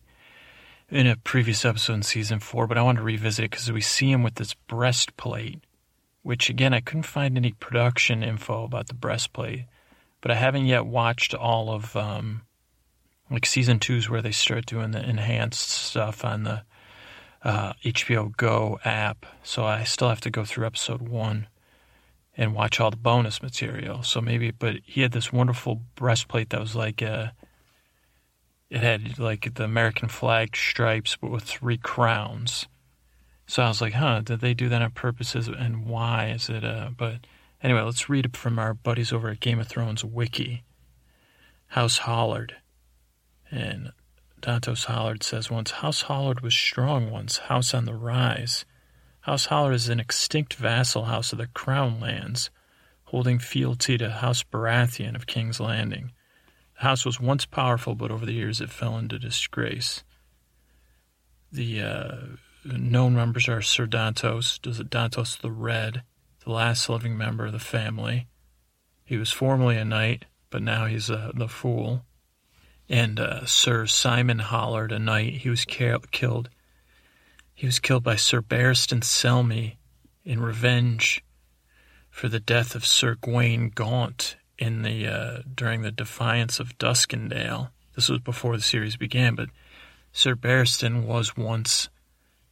[0.89, 3.81] in a previous episode in season four, but I want to revisit it because we
[3.81, 5.59] see him with this breastplate,
[6.21, 9.65] which again, I couldn't find any production info about the breastplate,
[10.21, 12.41] but I haven't yet watched all of um,
[13.29, 16.63] like season two's where they start doing the enhanced stuff on the
[17.45, 21.47] uh, HBO Go app, so I still have to go through episode one
[22.35, 24.03] and watch all the bonus material.
[24.03, 27.29] So maybe, but he had this wonderful breastplate that was like a, uh,
[28.69, 32.65] it had like the American flag stripes, but with three crowns.
[33.45, 36.65] So I was like, huh, did they do that on purposes and why is it,
[36.65, 37.27] uh, but
[37.61, 40.63] anyway, let's read it from our buddies over at Game of Thrones Wiki.
[41.67, 42.55] House Hollard.
[43.51, 43.91] And
[44.45, 48.63] Dontos Hollard says once, House Hollard was strong once, house on the rise.
[49.21, 52.51] House Hollard is an extinct vassal house of the Crown lands,
[53.05, 56.11] holding fealty to House Baratheon of King's Landing.
[56.75, 60.03] The house was once powerful, but over the years it fell into disgrace.
[61.51, 62.15] The uh,
[62.65, 66.03] known members are Sir Dontos, Dontos the Red,
[66.43, 68.27] the last living member of the family.
[69.03, 72.05] He was formerly a knight, but now he's uh, the fool.
[72.87, 76.49] And uh, Sir Symon Hollard, a knight, he was ca- killed
[77.55, 79.77] he was killed by Sir Barristan Selmy
[80.25, 81.23] in revenge
[82.09, 87.69] for the death of Sir Gwayne Gaunt in the uh, during the Defiance of Duskendale.
[87.95, 89.49] This was before the series began, but
[90.11, 91.87] Sir Barristan was once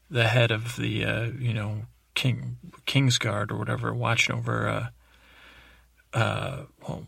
[0.09, 1.83] the head of the uh, you know
[2.15, 4.87] King Kingsguard or whatever, watching over uh,
[6.17, 7.07] uh, well,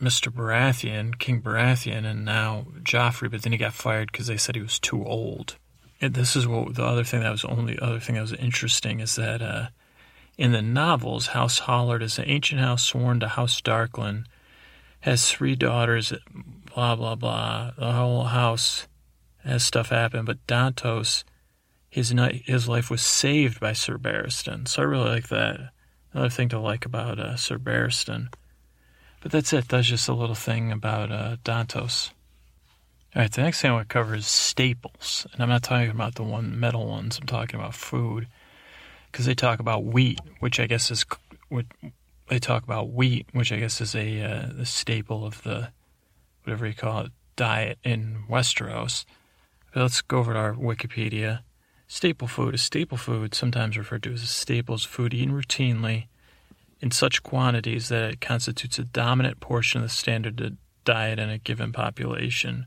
[0.00, 0.32] Mr.
[0.32, 3.30] Baratheon, King Baratheon, and now Joffrey.
[3.30, 5.56] But then he got fired because they said he was too old
[6.00, 9.00] and this is what the other thing that was only other thing that was interesting
[9.00, 9.68] is that uh,
[10.36, 14.26] in the novels, House Hollard is an ancient house sworn to House Darklyn,
[15.00, 16.12] has three daughters,
[16.74, 17.72] blah blah blah.
[17.78, 18.86] The whole house
[19.44, 21.24] has stuff happen, but Dontos,
[21.88, 24.68] his his life was saved by Sir Barristan.
[24.68, 25.70] So I really like that.
[26.12, 28.28] Another thing to like about uh, Sir Barristan.
[29.26, 29.66] But that's it.
[29.66, 32.10] That's just a little thing about uh, Dontos.
[33.12, 35.26] All right, the next thing I want to cover is staples.
[35.32, 38.28] And I'm not talking about the one metal ones, I'm talking about food.
[39.10, 41.04] Because they talk about wheat, which I guess is
[41.48, 41.66] what
[42.28, 45.72] they talk about wheat, which I guess is a uh, staple of the
[46.44, 49.06] whatever you call it diet in Westeros.
[49.74, 51.40] But let's go over to our Wikipedia.
[51.88, 56.06] Staple food is staple food, sometimes referred to as staples food eaten routinely
[56.80, 61.38] in such quantities that it constitutes a dominant portion of the standard diet in a
[61.38, 62.66] given population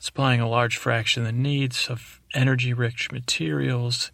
[0.00, 4.10] supplying a large fraction of the needs of energy rich materials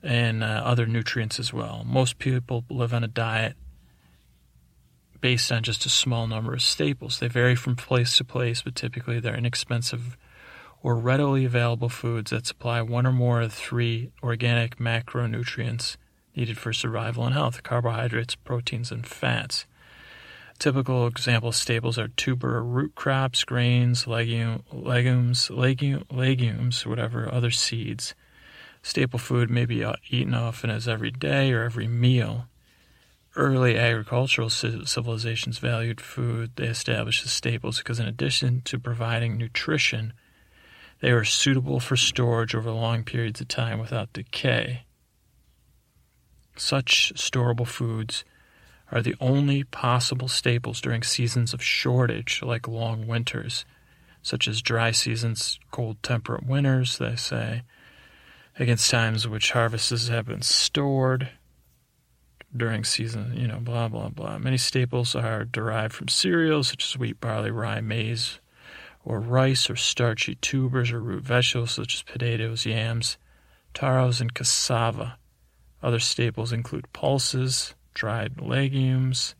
[0.00, 1.82] and uh, other nutrients as well.
[1.84, 3.56] Most people live on a diet
[5.20, 7.18] based on just a small number of staples.
[7.18, 10.16] They vary from place to place, but typically they're inexpensive
[10.84, 15.96] or readily available foods that supply one or more of three organic macronutrients
[16.34, 19.66] needed for survival and health carbohydrates, proteins, and fats.
[20.58, 28.14] Typical example staples are tuber root crops, grains, legume, legumes, legume, legumes, whatever, other seeds.
[28.82, 32.46] Staple food may be uh, eaten often as every day or every meal.
[33.34, 40.12] Early agricultural civilizations valued food they established as staples because, in addition to providing nutrition,
[41.00, 44.84] they were suitable for storage over long periods of time without decay.
[46.56, 48.24] Such storable foods
[48.90, 53.64] are the only possible staples during seasons of shortage, like long winters,
[54.22, 57.62] such as dry seasons, cold temperate winters, they say,
[58.58, 61.30] against times which harvests have been stored
[62.54, 64.38] during season, you know, blah, blah, blah.
[64.38, 68.40] Many staples are derived from cereals such as wheat, barley, rye, maize,
[69.04, 73.16] or rice, or starchy tubers or root vegetables such as potatoes, yams,
[73.74, 75.16] taros, and cassava.
[75.82, 79.34] Other staples include pulses, dried legumes,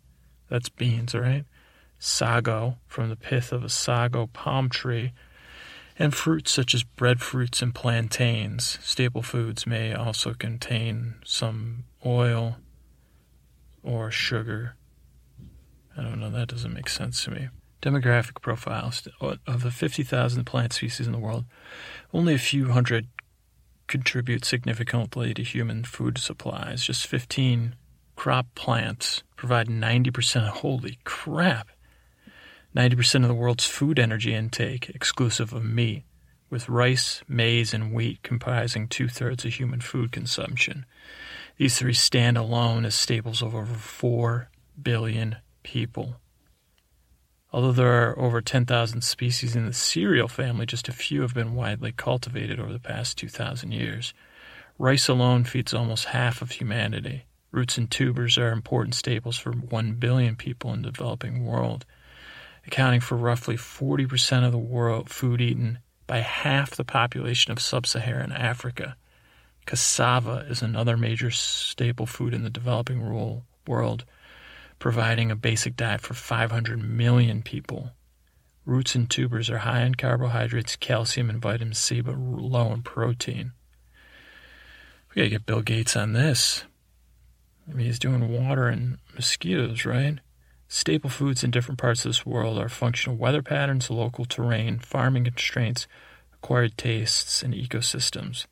[0.49, 1.45] that's beans, right?
[1.99, 5.13] Sago from the pith of a sago palm tree,
[5.99, 8.79] and fruits such as breadfruits and plantains.
[8.83, 12.57] Staple foods may also contain some oil
[13.83, 14.75] or sugar.
[15.97, 17.49] I don't know, that doesn't make sense to me.
[17.83, 21.45] Demographic profiles of the 50,000 plant species in the world,
[22.13, 23.09] only a few hundred
[23.87, 26.83] contribute significantly to human food supplies.
[26.85, 27.75] Just 15
[28.17, 31.69] crop plants provide 90% of, holy crap,
[32.75, 36.05] 90% of the world's food energy intake, exclusive of meat,
[36.49, 40.85] with rice, maize, and wheat comprising two thirds of human food consumption.
[41.57, 46.17] These three stand alone as staples of over 4 billion people.
[47.53, 51.55] Although there are over 10,000 species in the cereal family, just a few have been
[51.55, 54.15] widely cultivated over the past 2,000 years.
[54.79, 57.27] Rice alone feeds almost half of humanity.
[57.51, 61.85] Roots and tubers are important staples for 1 billion people in the developing world,
[62.67, 67.87] accounting for roughly 40% of the world food eaten by half the population of sub
[67.87, 68.97] Saharan Africa.
[69.67, 74.05] Cassava is another major staple food in the developing world,
[74.83, 77.93] providing a basic diet for 500 million people.
[78.67, 83.53] Roots and tubers are high in carbohydrates, calcium, and vitamin C, but low in protein.
[85.09, 86.65] We gotta get Bill Gates on this.
[87.71, 90.19] I mean, he's doing water and mosquitoes, right?
[90.67, 95.23] Staple foods in different parts of this world are functional weather patterns, local terrain, farming
[95.23, 95.87] constraints,
[96.35, 98.47] acquired tastes, and ecosystems.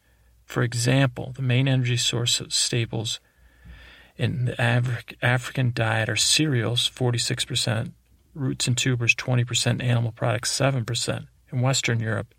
[0.45, 3.19] For example, the main energy source of staples
[4.21, 7.93] in the African diet are cereals, 46%,
[8.35, 11.27] roots and tubers, 20%, animal products, 7%.
[11.51, 12.35] In Western Europe,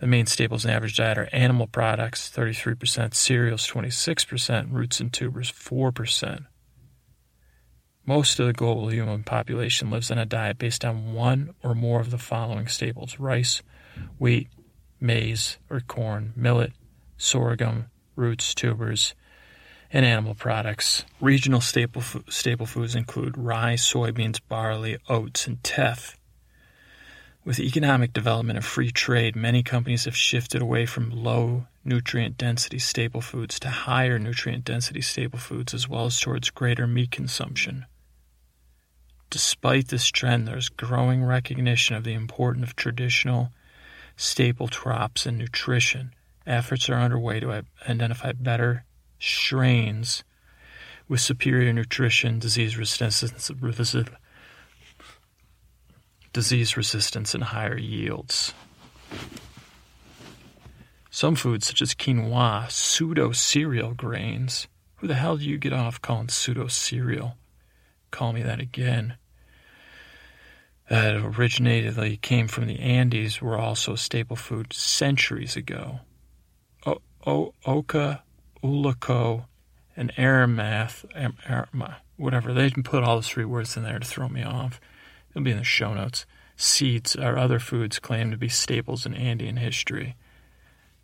[0.00, 5.10] the main staples in the average diet are animal products, 33%, cereals, 26%, roots and
[5.10, 6.44] tubers, 4%.
[8.04, 12.00] Most of the global human population lives on a diet based on one or more
[12.00, 13.62] of the following staples rice,
[14.18, 14.48] wheat,
[15.00, 16.72] maize or corn, millet,
[17.16, 19.14] sorghum, roots, tubers,
[19.92, 21.04] and animal products.
[21.20, 26.16] Regional staple, staple foods include rye, soybeans, barley, oats, and teff.
[27.44, 32.78] With economic development and free trade, many companies have shifted away from low nutrient density
[32.78, 37.86] staple foods to higher nutrient density staple foods, as well as towards greater meat consumption.
[39.30, 43.50] Despite this trend, there's growing recognition of the importance of traditional
[44.16, 46.12] staple crops and nutrition
[46.46, 48.84] efforts are underway to identify better
[49.18, 50.24] strains
[51.08, 53.50] with superior nutrition, disease resistance,
[56.32, 58.52] disease resistance, and higher yields.
[61.10, 64.68] Some foods, such as quinoa, pseudo cereal grains.
[64.96, 67.36] Who the hell do you get off calling pseudo cereal?
[68.10, 69.16] Call me that again.
[70.88, 76.00] That originated, they came from the Andes, were also a staple food centuries ago.
[77.26, 78.22] O- Oca,
[78.62, 79.44] Ulako,
[79.96, 81.04] and Aramath,
[82.16, 82.52] whatever.
[82.52, 84.80] They can put all the three words in there to throw me off.
[85.30, 86.24] It'll be in the show notes.
[86.56, 90.16] Seeds are other foods claimed to be staples in Andean history.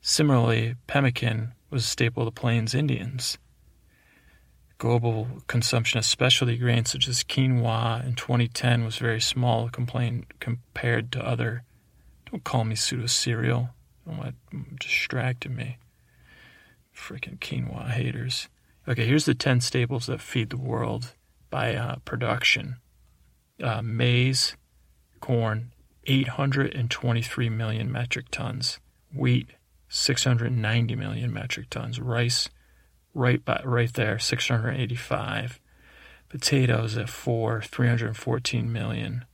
[0.00, 3.38] Similarly, pemmican was a staple of the Plains Indians.
[4.78, 11.26] Global consumption of specialty grains such as quinoa in 2010 was very small compared to
[11.26, 11.62] other.
[12.30, 13.70] Don't call me pseudo cereal.
[14.06, 15.78] Don't want mm, distracting me.
[16.94, 18.48] Freaking quinoa haters.
[18.86, 21.14] Okay, here's the 10 staples that feed the world
[21.50, 22.76] by uh, production.
[23.62, 24.56] Uh, maize,
[25.20, 25.72] corn,
[26.06, 28.78] 823 million metric tons,
[29.14, 29.48] wheat,
[29.88, 32.48] 690 million metric tons, rice,
[33.14, 35.60] right by, right there, 685,
[36.28, 39.24] potatoes at 4, 314 million,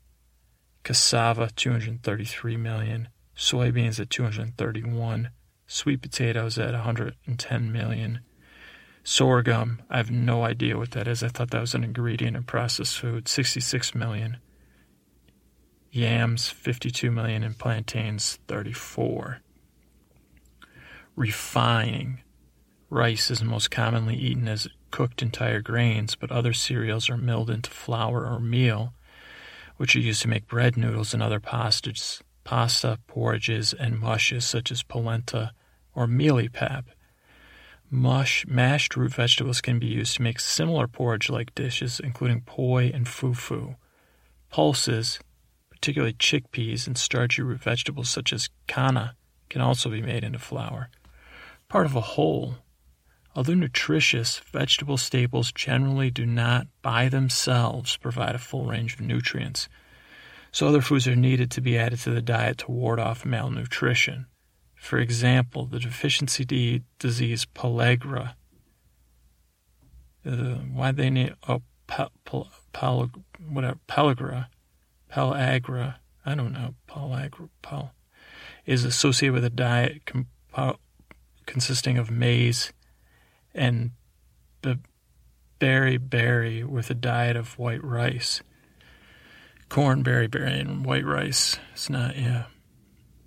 [0.84, 5.30] cassava, 233 million, soybeans at 231,
[5.70, 8.20] sweet potatoes at 110 million.
[9.04, 11.22] Sorghum, I have no idea what that is.
[11.22, 14.38] I thought that was an ingredient in processed food, 66 million.
[15.92, 19.38] Yams, 52 million, and plantains, 34.
[21.14, 22.20] Refining.
[22.90, 27.70] Rice is most commonly eaten as cooked entire grains, but other cereals are milled into
[27.70, 28.92] flour or meal,
[29.76, 34.72] which are used to make bread noodles and other pastas, pasta, porridges, and mushes such
[34.72, 35.52] as polenta,
[36.00, 36.88] or mealie pap.
[37.90, 43.04] Mush, mashed root vegetables can be used to make similar porridge-like dishes, including poi and
[43.04, 43.76] fufu.
[44.48, 45.20] Pulses,
[45.68, 49.14] particularly chickpeas and starchy root vegetables such as canna,
[49.50, 50.88] can also be made into flour.
[51.68, 52.54] Part of a whole.
[53.36, 59.68] Although nutritious, vegetable staples generally do not by themselves provide a full range of nutrients,
[60.50, 64.24] so other foods are needed to be added to the diet to ward off malnutrition.
[64.80, 68.32] For example, the deficiency disease pellagra.
[70.26, 74.46] Uh, why they name oh whatever pellagra,
[75.12, 75.96] pellagra.
[76.24, 77.92] I don't know pellagra pel
[78.64, 80.10] is associated with a diet
[81.44, 82.72] consisting of maize
[83.54, 83.90] and
[85.60, 88.42] beriberi with a diet of white rice.
[89.68, 91.58] Corn, beriberi, and white rice.
[91.74, 92.46] It's not yeah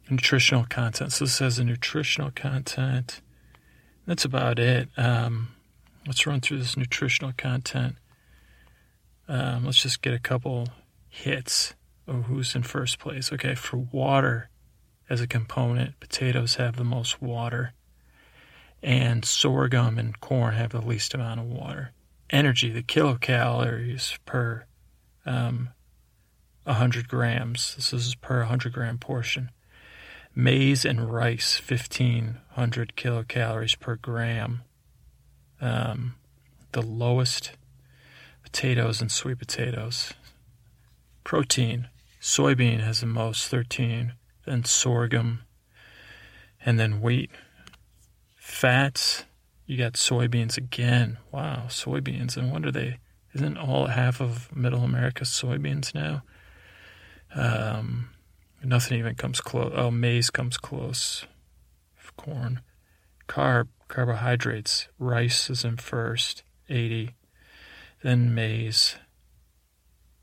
[0.10, 1.14] nutritional content.
[1.14, 3.22] So this has a nutritional content.
[4.06, 4.90] That's about it.
[4.98, 5.50] Um,
[6.06, 7.96] let's run through this nutritional content.
[9.28, 10.68] Um, let's just get a couple
[11.10, 11.74] hits
[12.08, 13.32] of who's in first place.
[13.32, 14.50] Okay, for water
[15.10, 17.74] as a component, potatoes have the most water,
[18.82, 21.92] and sorghum and corn have the least amount of water.
[22.30, 24.66] Energy, the kilocalories per
[25.26, 25.70] um,
[26.64, 27.76] 100 grams.
[27.76, 29.52] This is per 100 gram portion.
[30.36, 34.62] Maize and rice, 1,500 kilocalories per gram.
[35.62, 36.16] Um,
[36.72, 37.52] the lowest
[38.44, 40.14] potatoes and sweet potatoes.
[41.24, 41.88] Protein,
[42.20, 44.14] soybean has the most, 13,
[44.46, 45.42] then sorghum,
[46.66, 47.32] and then wheat.
[48.36, 49.26] Fats,
[49.66, 51.18] you got soybeans again.
[51.32, 52.36] Wow, soybeans.
[52.36, 52.98] And wonder they
[53.34, 56.24] isn't all half of middle America soybeans now?
[57.34, 58.10] Um,
[58.64, 59.74] nothing even comes close.
[59.76, 61.26] Oh, maize comes close.
[62.16, 62.62] Corn.
[63.28, 64.88] Carb, carbohydrates.
[65.00, 67.16] Rice is in first, 80.
[68.04, 68.98] Then maize.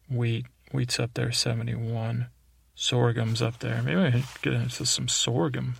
[0.08, 0.46] Wheat.
[0.72, 2.28] Wheat's up there, 71.
[2.74, 3.82] Sorghum's up there.
[3.82, 5.74] Maybe I get into some sorghum.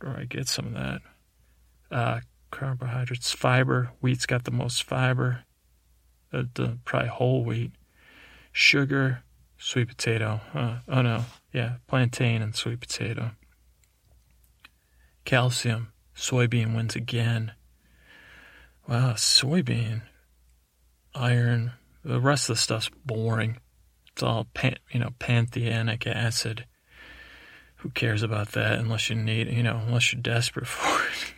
[0.00, 1.02] Do I get some of that?
[1.90, 3.90] Uh, carbohydrates, fiber.
[4.00, 5.44] Wheat's got the most fiber.
[6.32, 7.72] Uh, the, probably whole wheat.
[8.52, 9.22] Sugar,
[9.58, 10.40] sweet potato.
[10.88, 13.32] Oh no, yeah, plantain and sweet potato.
[15.24, 17.52] Calcium, soybean wins again.
[18.88, 20.02] Wow, soybean.
[21.14, 21.72] Iron.
[22.04, 23.58] The rest of the stuff's boring.
[24.12, 26.66] It's all pan, you know pantothenic acid.
[27.76, 31.34] Who cares about that unless you need you know unless you're desperate for it.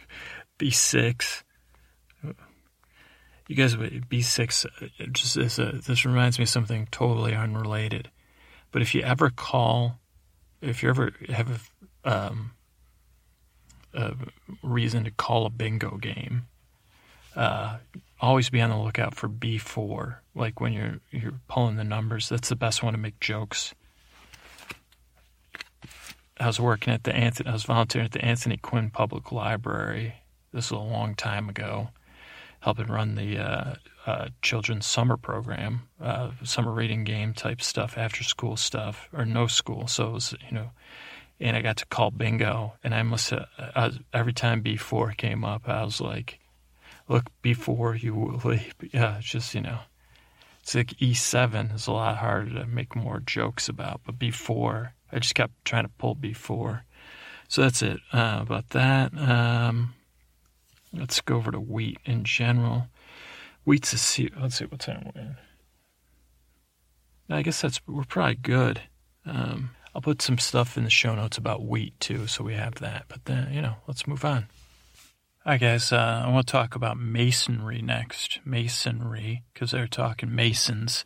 [0.59, 1.43] B6.
[3.47, 8.11] You guys, B6 uh, just is a, uh, this reminds me of something totally unrelated.
[8.73, 10.01] But if you ever call,
[10.65, 11.69] if you ever have
[12.05, 12.53] a, um,
[13.93, 14.15] a
[14.63, 16.47] reason to call a bingo game,
[17.37, 17.79] uh,
[18.21, 20.17] always be on the lookout for B4.
[20.35, 23.75] Like when you're you're pulling the numbers, that's the best one to make jokes.
[26.39, 30.17] I was working at the Anthony, I was volunteering at the Anthony Quinn Public Library.
[30.53, 31.91] This was a long time ago,
[32.61, 33.75] helping run the uh,
[34.07, 39.47] uh, children's summer program, uh, summer reading game type stuff, after school stuff, or no
[39.47, 39.87] school.
[39.87, 40.71] So it was, you know,
[41.41, 45.45] and I got to call bingo, and I must have, I every time B4 came
[45.45, 46.39] up, I was like,
[47.09, 48.75] look before you leap.
[48.93, 49.79] Yeah, it's just, you know,
[50.61, 55.19] it's like E7 is a lot harder to make more jokes about, but B4, I
[55.19, 56.83] just kept trying to pull B4.
[57.49, 59.17] So that's it uh, about that.
[59.17, 59.95] Um,
[60.93, 62.89] let's go over to wheat in general.
[63.65, 64.31] Wheat's a C.
[64.39, 65.37] Let's see what time we're in.
[67.31, 68.83] I guess that's we're probably good.
[69.25, 72.75] Um, I'll put some stuff in the show notes about wheat too, so we have
[72.77, 73.05] that.
[73.09, 74.47] But then, you know, let's move on.
[75.47, 75.93] Hi, guys.
[75.93, 78.41] Uh, I want to talk about masonry next.
[78.45, 81.05] Masonry, because they're talking masons.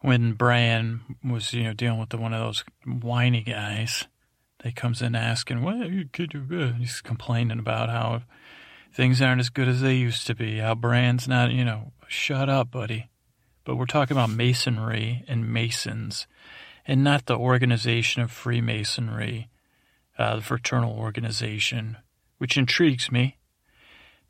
[0.00, 4.06] When Bran was, you know, dealing with the, one of those whiny guys,
[4.64, 8.22] they comes in asking, "Well, you could do good." He's complaining about how
[8.92, 10.60] things aren't as good as they used to be.
[10.60, 13.08] Our Bran's not, you know, shut up, buddy.
[13.64, 16.26] But we're talking about masonry and masons,
[16.86, 19.48] and not the organization of Freemasonry,
[20.18, 21.98] uh, the fraternal organization,
[22.38, 23.36] which intrigues me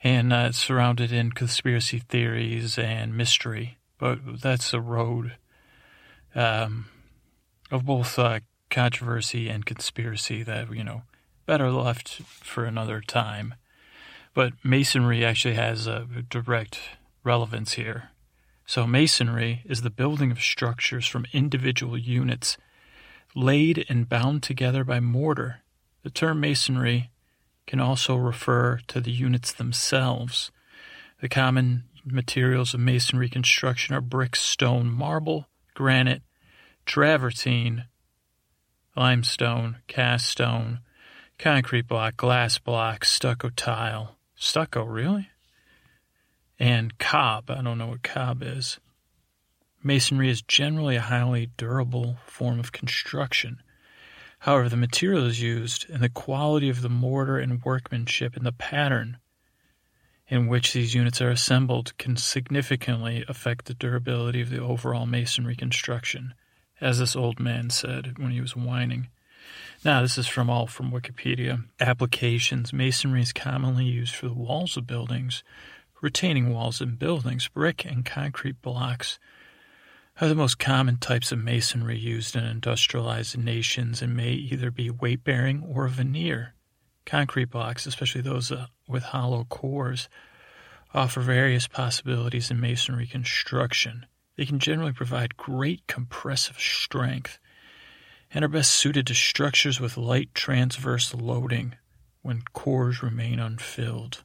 [0.02, 3.78] and uh, it's surrounded in conspiracy theories and mystery.
[3.98, 5.36] But that's a road
[6.34, 6.86] um,
[7.70, 8.40] of both uh,
[8.70, 11.02] controversy and conspiracy that you know
[11.44, 13.54] better left for another time.
[14.32, 16.80] But masonry actually has a direct
[17.24, 18.10] relevance here.
[18.66, 22.56] So masonry is the building of structures from individual units
[23.34, 25.62] laid and bound together by mortar.
[26.02, 27.10] The term masonry
[27.66, 30.50] can also refer to the units themselves.
[31.20, 36.22] The common materials of masonry construction are brick, stone, marble, granite,
[36.86, 37.84] travertine,
[38.96, 40.80] limestone, cast stone,
[41.38, 44.16] concrete block, glass block, stucco tile.
[44.42, 45.28] Stucco, really?
[46.58, 47.50] And cob.
[47.50, 48.80] I don't know what cob is.
[49.82, 53.62] Masonry is generally a highly durable form of construction.
[54.38, 59.18] However, the materials used and the quality of the mortar and workmanship and the pattern
[60.26, 65.54] in which these units are assembled can significantly affect the durability of the overall masonry
[65.54, 66.32] construction,
[66.80, 69.08] as this old man said when he was whining.
[69.82, 71.64] Now, this is from all from Wikipedia.
[71.80, 75.42] Applications Masonry is commonly used for the walls of buildings,
[76.02, 79.18] retaining walls in buildings, brick and concrete blocks
[80.20, 84.90] are the most common types of masonry used in industrialized nations and may either be
[84.90, 86.52] weight bearing or veneer.
[87.06, 90.10] Concrete blocks, especially those uh, with hollow cores,
[90.92, 94.04] offer various possibilities in masonry construction.
[94.36, 97.38] They can generally provide great compressive strength
[98.32, 101.74] and are best suited to structures with light transverse loading
[102.22, 104.22] when cores remain unfilled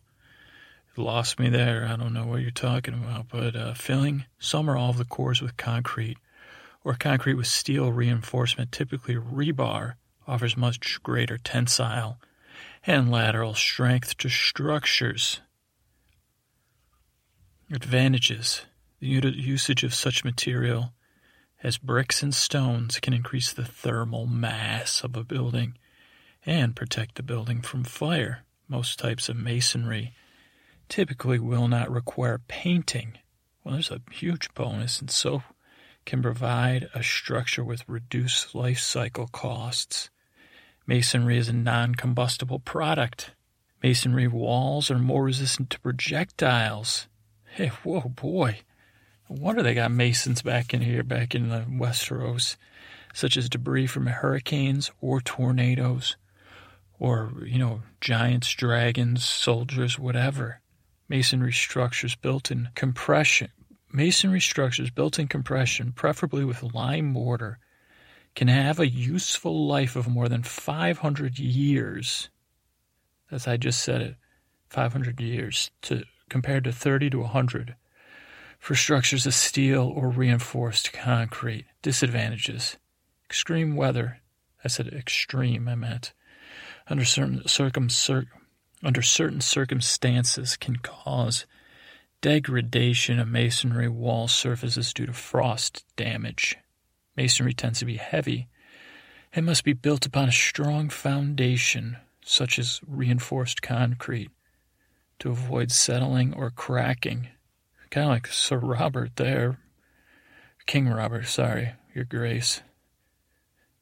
[0.98, 1.86] lost me there.
[1.86, 5.06] I don't know what you're talking about, but uh, filling some or all of the
[5.06, 6.18] cores with concrete
[6.84, 9.96] or concrete with steel reinforcement, typically rebar,
[10.28, 12.20] offers much greater tensile
[12.86, 15.42] and lateral strength to structures.
[17.72, 18.66] Advantages
[19.00, 20.94] The usage of such material
[21.64, 25.78] as bricks and stones can increase the thermal mass of a building
[26.46, 28.44] and protect the building from fire.
[28.68, 30.14] Most types of masonry
[30.90, 33.18] typically will not require painting.
[33.64, 35.44] Well, there's a huge bonus, and so
[36.06, 40.10] can provide a structure with reduced life cycle costs.
[40.86, 43.32] Masonry is a non combustible product.
[43.82, 47.08] Masonry walls are more resistant to projectiles.
[47.46, 48.60] Hey, whoa, boy.
[49.28, 52.58] Wonder they got masons back in here, back in the Westeros,
[53.14, 56.16] such as debris from hurricanes or tornadoes,
[57.00, 60.62] or, you know, giants, dragons, soldiers, whatever.
[61.10, 63.50] Masonry structures built in compression.
[63.92, 67.58] Masonry structures built in compression, preferably with lime mortar,
[68.36, 72.30] can have a useful life of more than 500 years.
[73.32, 74.16] As I just said it,
[74.70, 77.76] 500 years to compared to 30 to 100
[78.66, 81.68] for structures of steel or reinforced concrete.
[81.84, 82.78] Disadvantages
[83.30, 84.22] extreme weather.
[84.64, 86.14] I said extreme, I meant.
[86.88, 87.44] Under certain,
[88.84, 91.46] under certain circumstances, can cause
[92.22, 96.58] degradation of masonry wall surfaces due to frost damage.
[97.16, 98.48] Masonry tends to be heavy.
[99.32, 104.32] It must be built upon a strong foundation, such as reinforced concrete,
[105.20, 107.28] to avoid settling or cracking.
[107.96, 109.58] Kind of like Sir Robert there.
[110.66, 112.62] King Robert, sorry, Your Grace.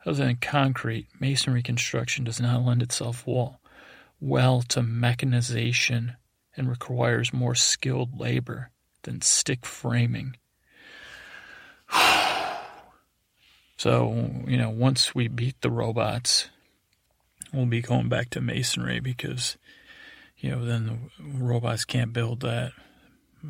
[0.05, 3.59] Other than concrete, masonry construction does not lend itself well,
[4.21, 6.15] well to mechanization
[6.55, 8.69] and requires more skilled labor
[9.01, 10.37] than stick framing.
[13.77, 16.49] So, you know, once we beat the robots,
[17.51, 19.57] we'll be going back to masonry because,
[20.37, 22.71] you know, then the robots can't build that.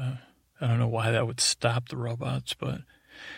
[0.01, 0.15] Uh,
[0.63, 2.81] I don't know why that would stop the robots, but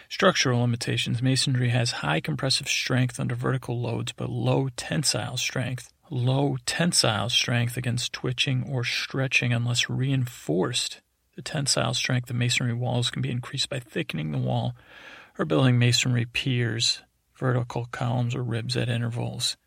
[0.09, 1.23] structural limitations.
[1.23, 5.91] Masonry has high compressive strength under vertical loads, but low tensile strength.
[6.11, 11.01] Low tensile strength against twitching or stretching unless reinforced.
[11.35, 14.75] The tensile strength of masonry walls can be increased by thickening the wall
[15.39, 17.01] or building masonry piers,
[17.35, 19.57] vertical columns or ribs at intervals.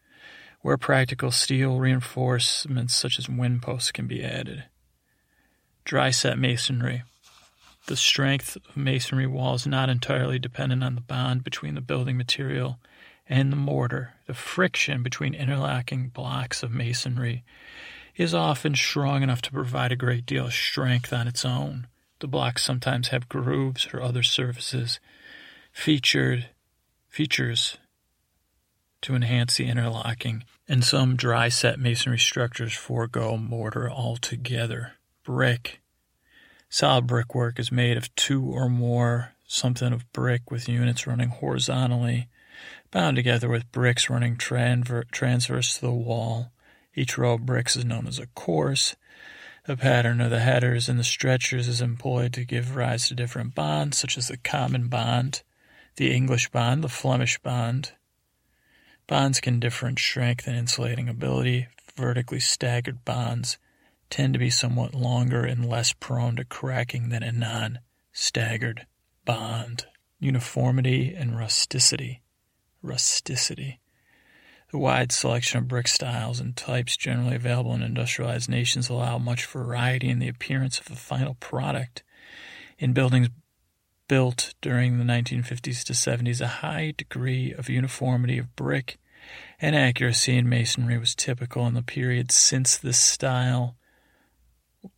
[0.60, 4.66] Where practical, steel reinforcements such as wind posts can be added.
[5.84, 7.02] Dry set masonry.
[7.88, 12.78] The strength of masonry walls not entirely dependent on the bond between the building material
[13.26, 14.12] and the mortar.
[14.26, 17.44] The friction between interlocking blocks of masonry
[18.14, 21.86] is often strong enough to provide a great deal of strength on its own.
[22.18, 25.00] The blocks sometimes have grooves or other surfaces
[25.72, 26.50] featured
[27.08, 27.78] features
[29.00, 34.92] to enhance the interlocking, and some dry set masonry structures forego mortar altogether.
[35.24, 35.80] Brick.
[36.70, 42.28] Solid brickwork is made of two or more something of brick with units running horizontally,
[42.90, 46.52] bound together with bricks running tranver- transverse to the wall.
[46.94, 48.96] Each row of bricks is known as a course.
[49.64, 53.54] The pattern of the headers and the stretchers is employed to give rise to different
[53.54, 55.42] bonds, such as the common bond,
[55.96, 57.92] the English bond, the Flemish bond.
[59.06, 61.68] Bonds can differ in strength and insulating ability.
[61.96, 63.56] Vertically staggered bonds
[64.10, 67.80] tend to be somewhat longer and less prone to cracking than a non
[68.12, 68.86] staggered
[69.24, 69.86] bond.
[70.20, 72.22] Uniformity and rusticity.
[72.82, 73.78] Rusticity.
[74.70, 79.46] The wide selection of brick styles and types generally available in industrialized nations allow much
[79.46, 82.02] variety in the appearance of the final product.
[82.78, 83.28] In buildings
[84.08, 88.98] built during the 1950s to 70s, a high degree of uniformity of brick
[89.60, 93.76] and accuracy in masonry was typical in the period since this style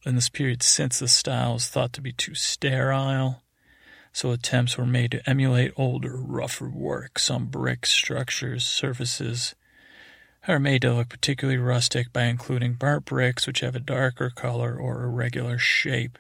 [0.05, 3.43] in this period since the style was thought to be too sterile
[4.13, 9.55] so attempts were made to emulate older rougher work some brick structures surfaces
[10.49, 14.77] are made to look particularly rustic by including burnt bricks which have a darker color
[14.77, 16.19] or irregular shape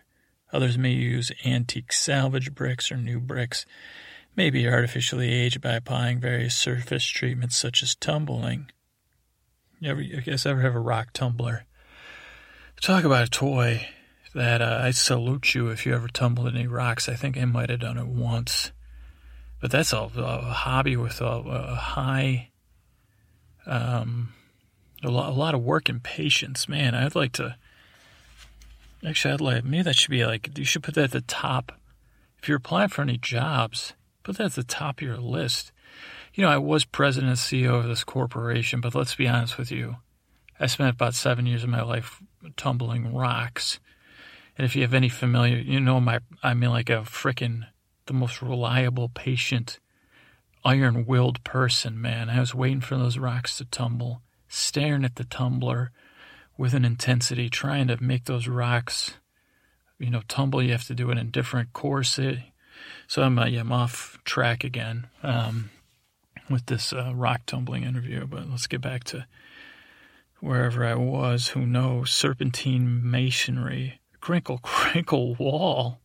[0.52, 3.66] Others may use antique salvage bricks or new bricks,
[4.34, 8.70] may be artificially aged by applying various surface treatments such as tumbling.
[9.78, 11.64] You ever, you guys ever have a rock tumbler?
[12.80, 13.88] Talk about a toy
[14.34, 17.08] that uh, I salute you if you ever tumbled any rocks.
[17.08, 18.72] I think I might have done it once.
[19.60, 22.48] But that's a, a hobby with a, a high,
[23.66, 24.32] um,
[25.04, 26.68] a lot, a lot of work and patience.
[26.68, 27.56] Man, I'd like to
[29.06, 31.72] Actually, I'd like maybe that should be like you should put that at the top.
[32.38, 35.72] If you're applying for any jobs, put that at the top of your list.
[36.34, 39.70] You know, I was president and CEO of this corporation, but let's be honest with
[39.70, 39.96] you.
[40.58, 42.22] I spent about seven years of my life
[42.56, 43.80] tumbling rocks.
[44.56, 47.66] And if you have any familiar, you know, my, I mean, like a freaking,
[48.06, 49.78] the most reliable, patient,
[50.64, 52.28] iron willed person, man.
[52.28, 55.90] I was waiting for those rocks to tumble, staring at the tumbler
[56.58, 59.14] with an intensity, trying to make those rocks,
[59.98, 60.62] you know, tumble.
[60.62, 62.38] You have to do it in different courses.
[63.06, 65.70] So I'm, uh, yeah, I'm off track again um,
[66.48, 69.26] with this uh, rock tumbling interview, but let's get back to
[70.40, 71.48] wherever I was.
[71.48, 72.10] Who knows?
[72.10, 74.00] Serpentine masonry.
[74.20, 76.00] Crinkle, crinkle wall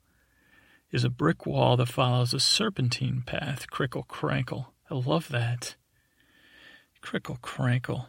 [0.92, 3.70] is a brick wall that follows a serpentine path.
[3.70, 4.68] Crickle, crankle.
[4.90, 5.76] I love that.
[7.02, 8.08] Crickle, crankle.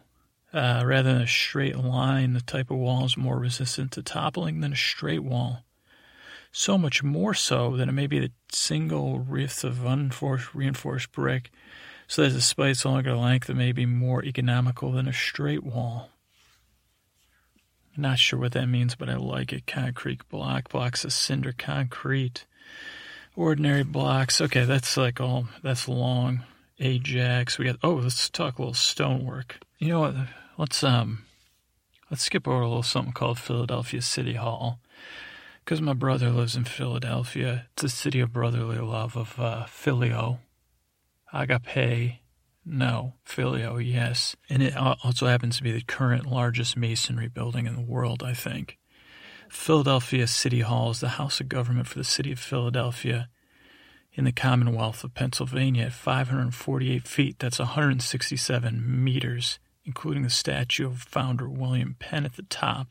[0.53, 4.61] Uh, rather than a straight line, the type of wall is more resistant to toppling
[4.61, 5.65] than a straight wall.
[6.51, 11.51] So much more so than it may be the single rift of unforced, reinforced brick,
[12.07, 16.09] so that despite its longer length, it may be more economical than a straight wall.
[17.97, 19.65] Not sure what that means, but I like it.
[19.65, 22.45] Concrete block, blocks of cinder concrete.
[23.35, 24.39] Ordinary blocks.
[24.39, 26.43] Okay, that's like all, that's long.
[26.79, 27.57] Ajax.
[27.57, 29.59] We got, oh, let's talk a little stonework.
[29.79, 30.15] You know what?
[30.57, 31.23] Let's, um,
[32.11, 34.79] let's skip over a little something called Philadelphia City Hall.
[35.65, 37.65] Because my brother lives in Philadelphia.
[37.73, 40.39] It's a city of brotherly love, of uh, filio,
[41.33, 42.19] agape,
[42.69, 43.13] no.
[43.23, 44.35] Filio, yes.
[44.49, 48.33] And it also happens to be the current largest masonry building in the world, I
[48.33, 48.77] think.
[49.49, 53.29] Philadelphia City Hall is the House of Government for the city of Philadelphia
[54.13, 57.39] in the Commonwealth of Pennsylvania at 548 feet.
[57.39, 62.87] That's 167 meters, including the statue of founder William Penn at the top,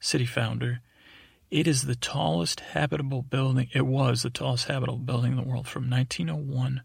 [0.00, 0.80] city founder.
[1.48, 3.68] It is the tallest habitable building.
[3.72, 6.82] It was the tallest habitable building in the world from 1901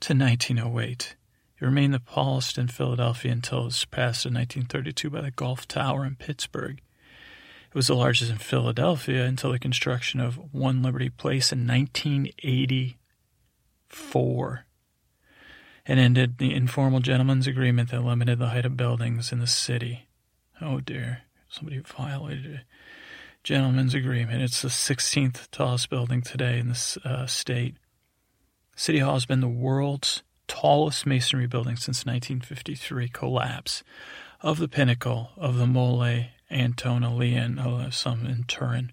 [0.00, 1.16] to 1908.
[1.60, 5.68] It remained the tallest in Philadelphia until it was surpassed in 1932 by the Gulf
[5.68, 6.80] Tower in Pittsburgh.
[7.68, 14.66] It was the largest in Philadelphia until the construction of One Liberty Place in 1984
[15.86, 20.08] and ended the informal gentleman's agreement that limited the height of buildings in the city.
[20.60, 22.62] Oh dear, somebody violated a
[23.42, 24.42] gentleman's agreement.
[24.42, 27.76] It's the 16th tallest building today in the uh, state.
[28.76, 33.84] City Hall has been the world's tallest masonry building since 1953 collapse
[34.40, 38.92] of the pinnacle of the Mole Antonelliana, some in Turin.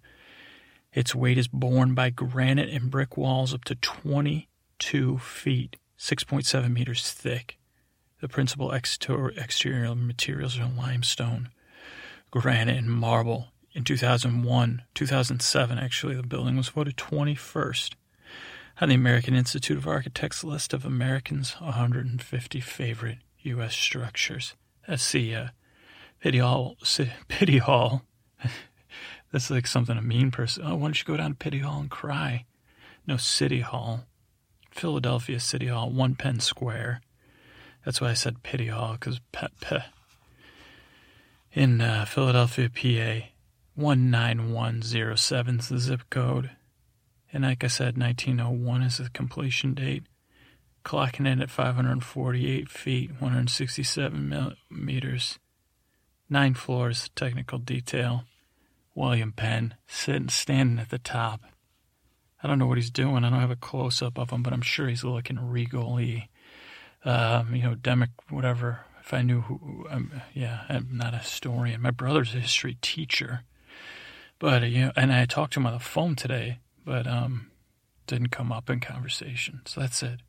[0.94, 7.12] Its weight is borne by granite and brick walls up to 22 feet, 6.7 meters
[7.12, 7.58] thick.
[8.20, 11.50] The principal exterior materials are limestone,
[12.30, 13.48] granite, and marble.
[13.74, 17.96] In 2001, 2007, actually, the building was voted 21st
[18.80, 23.76] on the American Institute of Architects list of Americans' 150 favorite U.S.
[23.76, 24.56] structures.
[24.88, 25.48] That's the uh,
[26.22, 26.78] Pity Hall.
[27.28, 28.04] Pity Hall.
[29.32, 30.64] That's like something a mean person.
[30.66, 32.46] Oh, why don't you go down to Pity Hall and cry?
[33.08, 34.06] No, City Hall.
[34.72, 37.02] Philadelphia City Hall, One Penn Square.
[37.86, 39.80] That's why I said Pity Hall, because pe, pe.
[41.54, 43.28] in uh, Philadelphia, PA,
[43.76, 46.52] 19107 is the zip code.
[47.34, 50.04] And like I said, 1901 is the completion date.
[50.84, 55.40] Clocking in at 548 feet, 167 meters.
[56.30, 58.24] Nine floors, technical detail.
[58.96, 61.42] William Penn sitting, standing at the top.
[62.44, 63.24] I don't know what he's doing.
[63.24, 66.30] I don't have a close up of him, but I'm sure he's looking regally,
[67.06, 68.82] um, you know, demic, whatever.
[69.02, 71.82] If I knew who, um, yeah, I'm not a historian.
[71.82, 73.44] My brother's a history teacher,
[74.40, 77.52] but uh, you know, and I talked to him on the phone today but um,
[78.08, 79.62] didn't come up in conversation.
[79.66, 80.22] So that's it.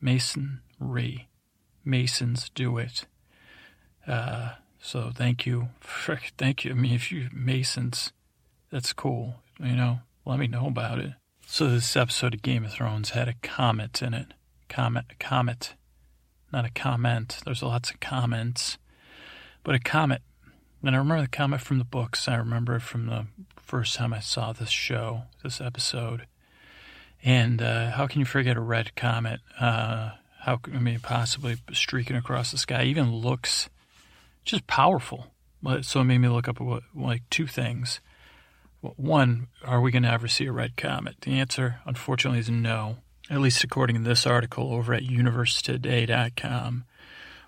[0.00, 1.28] Masonry.
[1.84, 3.06] Masons do it.
[4.06, 5.68] Uh, so thank you.
[6.38, 6.70] Thank you.
[6.72, 8.12] I mean, if you Masons,
[8.70, 9.36] that's cool.
[9.58, 11.12] You know, let me know about it.
[11.46, 14.34] So this episode of Game of Thrones had a comet in it.
[14.68, 15.74] Comet, a comet,
[16.52, 17.40] not a comment.
[17.44, 18.78] There's lots of comments,
[19.64, 20.22] but a comet.
[20.82, 22.28] And I remember the comet from the books.
[22.28, 23.26] I remember it from the
[23.56, 26.26] first time I saw this show, this episode.
[27.22, 29.40] And uh, how can you forget a red comet?
[29.58, 30.10] Uh,
[30.40, 33.68] how I mean, possibly streaking across the sky even looks
[34.44, 35.26] just powerful.
[35.82, 38.00] So it made me look up what, like two things.
[38.80, 41.16] One, are we going to ever see a red comet?
[41.20, 42.96] The answer, unfortunately, is no.
[43.28, 46.84] At least according to this article over at universetoday.com.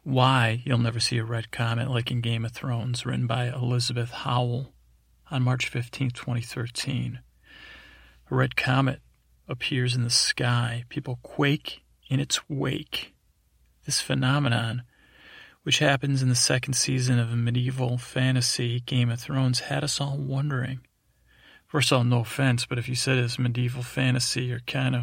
[0.05, 4.11] Why you'll never see a red comet like in Game of Thrones, written by Elizabeth
[4.11, 4.73] Howell
[5.31, 7.21] on March 15, 2013.
[8.33, 9.03] A red comet
[9.47, 10.85] appears in the sky.
[10.89, 13.13] People quake in its wake.
[13.85, 14.85] This phenomenon,
[15.65, 20.01] which happens in the second season of a medieval fantasy Game of Thrones, had us
[20.01, 20.81] all wondering.
[21.67, 25.03] First of all, no offense, but if you said it's medieval fantasy, you're kind of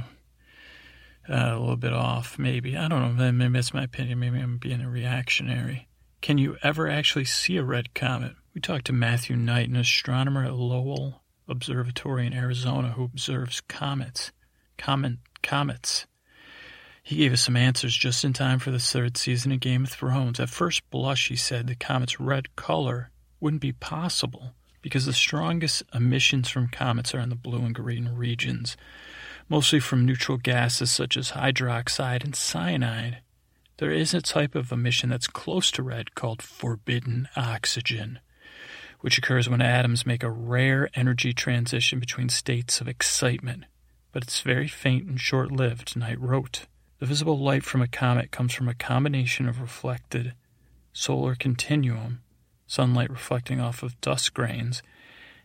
[1.30, 2.76] uh, a little bit off, maybe.
[2.76, 3.32] I don't know.
[3.32, 4.20] Maybe that's my opinion.
[4.20, 5.88] Maybe I'm being a reactionary.
[6.22, 8.34] Can you ever actually see a red comet?
[8.56, 14.32] We talked to Matthew Knight, an astronomer at Lowell Observatory in Arizona who observes comets.
[14.78, 16.06] Comet, comets.
[17.02, 19.90] He gave us some answers just in time for the third season of Game of
[19.90, 20.40] Thrones.
[20.40, 25.84] At first blush, he said the comet's red color wouldn't be possible because the strongest
[25.94, 28.78] emissions from comets are in the blue and green regions,
[29.50, 33.22] mostly from neutral gases such as hydroxide and cyanide.
[33.78, 38.20] There is a type of emission that's close to red called forbidden oxygen,
[39.02, 43.66] which occurs when atoms make a rare energy transition between states of excitement,
[44.12, 46.66] but it's very faint and short lived, Knight wrote.
[47.00, 50.34] The visible light from a comet comes from a combination of reflected
[50.92, 52.22] solar continuum,
[52.68, 54.84] sunlight reflecting off of dust grains,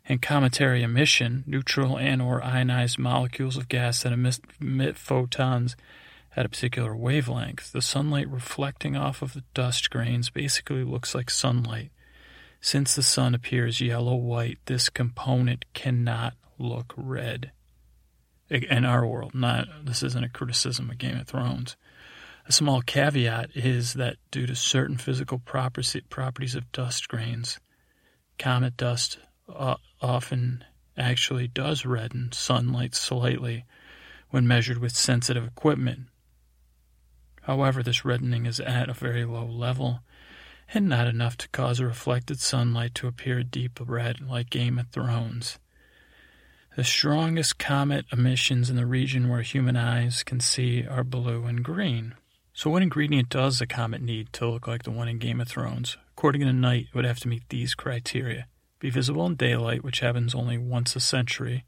[0.06, 5.76] and cometary emission, neutral and or ionized molecules of gas that emit, emit photons
[6.36, 7.72] at a particular wavelength.
[7.72, 11.90] The sunlight reflecting off of the dust grains basically looks like sunlight.
[12.64, 17.52] Since the sun appears yellow white, this component cannot look red.
[18.48, 21.76] In our world, not this isn't a criticism of Game of Thrones.
[22.46, 27.60] A small caveat is that due to certain physical properties of dust grains,
[28.38, 30.64] comet dust uh, often
[30.96, 33.66] actually does redden sunlight slightly
[34.30, 36.06] when measured with sensitive equipment.
[37.42, 40.00] However, this reddening is at a very low level
[40.72, 45.58] and not enough to cause reflected sunlight to appear deep red like Game of Thrones.
[46.76, 51.64] The strongest comet emissions in the region where human eyes can see are blue and
[51.64, 52.14] green.
[52.52, 55.48] So, what ingredient does the comet need to look like the one in Game of
[55.48, 55.96] Thrones?
[56.16, 58.46] According to Knight, it would have to meet these criteria
[58.84, 61.64] be visible in daylight, which happens only once a century,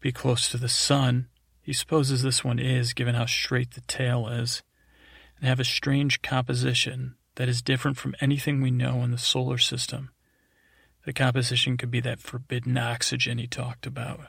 [0.00, 1.28] be close to the sun.
[1.60, 4.60] He supposes this one is, given how straight the tail is
[5.36, 9.58] and have a strange composition that is different from anything we know in the solar
[9.58, 10.10] system.
[11.04, 14.20] The composition could be that forbidden oxygen he talked about.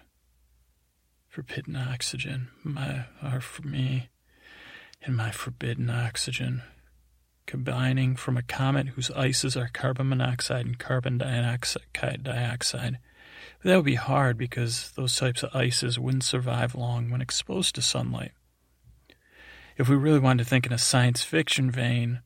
[1.27, 3.05] Forbidden oxygen, my
[3.41, 4.09] for me,
[5.03, 6.61] and my forbidden oxygen,
[7.45, 12.99] combining from a comet whose ices are carbon monoxide and carbon dioxide.
[13.63, 17.81] that would be hard because those types of ices wouldn't survive long when exposed to
[17.81, 18.31] sunlight
[19.77, 22.21] if we really wanted to think in a science fiction vein,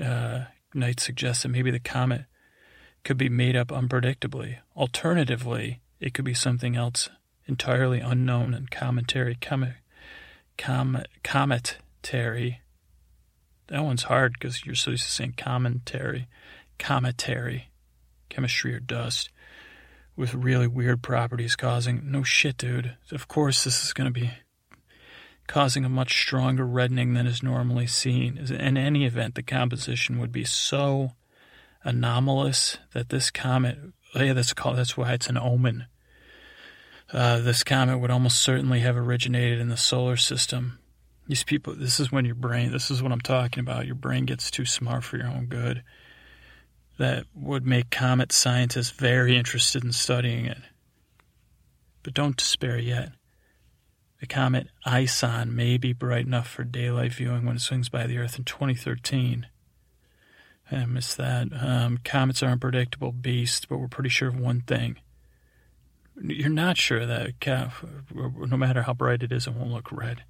[0.00, 2.26] uh, Knight suggests that maybe the comet
[3.04, 4.58] could be made up unpredictably.
[4.76, 7.08] Alternatively, it could be something else
[7.46, 9.74] entirely unknown and commentary, com-
[10.56, 12.60] com- cometary.
[13.68, 16.28] That one's hard because you're so used to saying commentary,
[16.78, 17.70] cometary,
[18.28, 19.30] chemistry or dust,
[20.16, 22.10] with really weird properties causing.
[22.10, 22.96] No shit, dude.
[23.10, 24.30] Of course, this is going to be
[25.46, 28.38] causing a much stronger reddening than is normally seen.
[28.38, 31.12] In any event, the composition would be so
[31.84, 33.78] anomalous that this comet,
[34.14, 35.86] yeah, that's called, that's why it's an omen.
[37.12, 40.78] Uh, this comet would almost certainly have originated in the solar system.
[41.28, 43.86] These people, this is when your brain, this is what I'm talking about.
[43.86, 45.82] Your brain gets too smart for your own good.
[46.98, 50.58] That would make comet scientists very interested in studying it.
[52.02, 53.12] But don't despair yet.
[54.22, 58.18] The comet ISON may be bright enough for daylight viewing when it swings by the
[58.18, 59.48] Earth in 2013.
[60.70, 61.48] I missed that.
[61.60, 64.98] Um, comets are unpredictable beasts, but we're pretty sure of one thing.
[66.22, 67.32] You're not sure that
[68.14, 70.22] no matter how bright it is, it won't look red.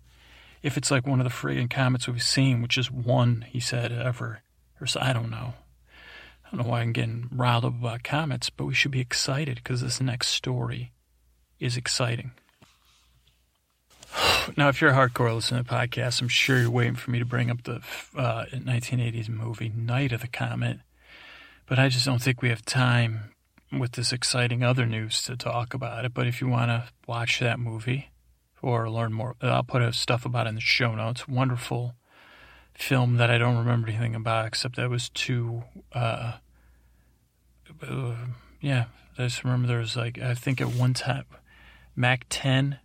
[0.62, 3.92] If it's like one of the friggin' comets we've seen, which is one, he said,
[3.92, 4.40] ever,
[4.80, 5.52] or so, I don't know.
[6.46, 9.56] I don't know why I'm getting riled up about comets, but we should be excited
[9.56, 10.92] because this next story
[11.60, 12.32] is exciting.
[14.56, 17.18] Now, if you're a hardcore listener to the podcast, I'm sure you're waiting for me
[17.18, 17.80] to bring up the
[18.16, 20.80] uh, 1980s movie Night of the Comet.
[21.66, 23.32] But I just don't think we have time
[23.70, 26.12] with this exciting other news to talk about it.
[26.12, 28.10] But if you want to watch that movie
[28.60, 31.26] or learn more, I'll put stuff about it in the show notes.
[31.26, 31.94] Wonderful
[32.74, 35.64] film that I don't remember anything about except that was too.
[35.92, 36.34] Uh,
[37.82, 38.14] uh,
[38.60, 38.84] yeah,
[39.18, 41.24] I just remember there was like I think at one time
[41.96, 42.78] Mac 10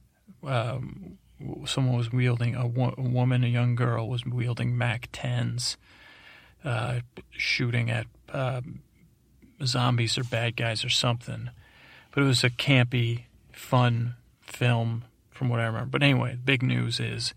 [0.43, 1.17] um,
[1.65, 5.77] someone was wielding a, wo- a, woman, a young girl was wielding Mac 10s,
[6.63, 6.99] uh,
[7.31, 8.61] shooting at uh,
[9.63, 11.49] zombies or bad guys or something.
[12.11, 15.89] But it was a campy, fun film from what I remember.
[15.89, 17.33] But anyway, big news is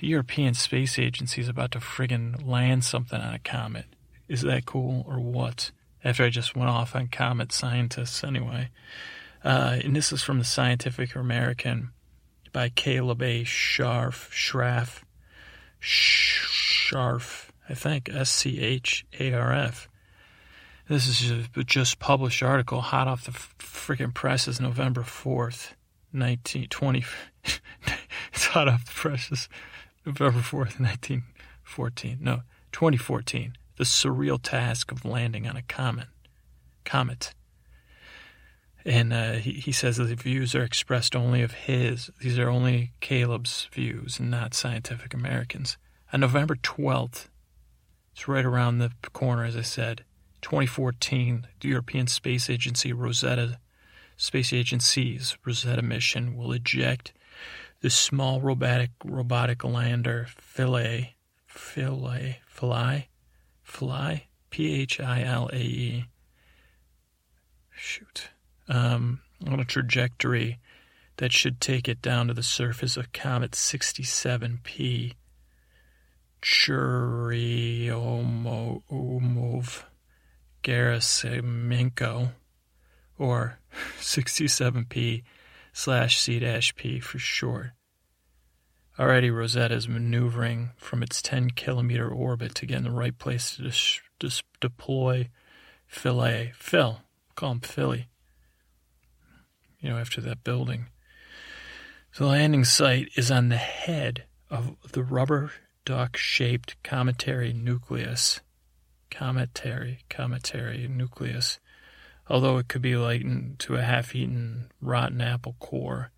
[0.00, 3.86] The European Space Agency is about to friggin' land something on a comet.
[4.28, 5.70] Is that cool or what?
[6.02, 8.70] After I just went off on comet scientists anyway.
[9.44, 11.90] Uh, and this is from the Scientific American
[12.52, 13.44] by Caleb A.
[13.44, 14.30] Scharf.
[14.30, 15.04] Schraff.
[15.80, 17.48] Scharf.
[17.68, 18.08] I think.
[18.08, 19.88] S C H A R F.
[20.90, 25.74] This is a just published article, hot off the freaking presses, November 4th,
[26.10, 27.04] 1920.
[28.32, 29.48] it's hot off the presses.
[30.04, 32.18] November 4th, 1914.
[32.20, 32.40] No,
[32.72, 33.56] 2014.
[33.76, 36.08] The surreal task of landing on a comet.
[36.84, 37.34] Comet.
[38.84, 42.10] And uh, he, he says that the views are expressed only of his.
[42.20, 45.76] These are only Caleb's views not Scientific Americans.
[46.12, 47.28] On November 12th,
[48.12, 50.04] it's right around the corner, as I said,
[50.42, 53.58] 2014, the European Space Agency Rosetta
[54.16, 57.14] Space Agency's Rosetta mission will eject
[57.80, 61.16] the small robotic robotic lander Philae,
[61.46, 63.08] Philae, Philae,
[63.62, 66.04] Philae, P H I L A E.
[67.70, 68.28] Shoot,
[68.70, 70.58] um, on a trajectory
[71.18, 75.12] that should take it down to the surface of Comet 67P.
[76.40, 77.92] Churyumov
[80.62, 82.32] Gerasimenko,
[83.18, 83.58] or
[84.00, 85.22] 67P
[85.72, 87.72] slash C-P for short.
[88.98, 93.56] Already Rosetta is maneuvering from its 10 kilometer orbit to get in the right place
[93.56, 95.30] to dis- dis- deploy
[95.86, 96.52] Philae.
[96.54, 97.00] Phil,
[97.34, 98.09] call him Philly.
[99.80, 100.86] You know, after that building.
[102.16, 105.52] The landing site is on the head of the rubber
[105.84, 108.40] duck shaped cometary nucleus.
[109.10, 111.58] Cometary, cometary nucleus
[112.30, 116.12] although it could be likened to a half eaten rotten apple core.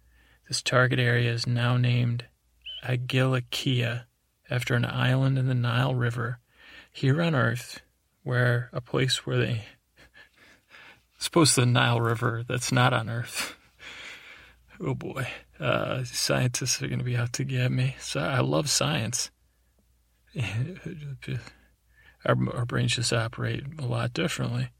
[0.47, 2.27] This target area is now named
[2.85, 4.05] Agilikia
[4.51, 6.39] after an island in the Nile River
[6.93, 7.81] here on Earth,
[8.23, 9.65] where a place where they
[11.23, 13.55] suppose the Nile River that's not on Earth.
[14.81, 15.29] oh boy,
[15.61, 17.97] uh, scientists are going to be out to get me.
[18.01, 19.31] So I love science.
[22.25, 24.71] our, our brains just operate a lot differently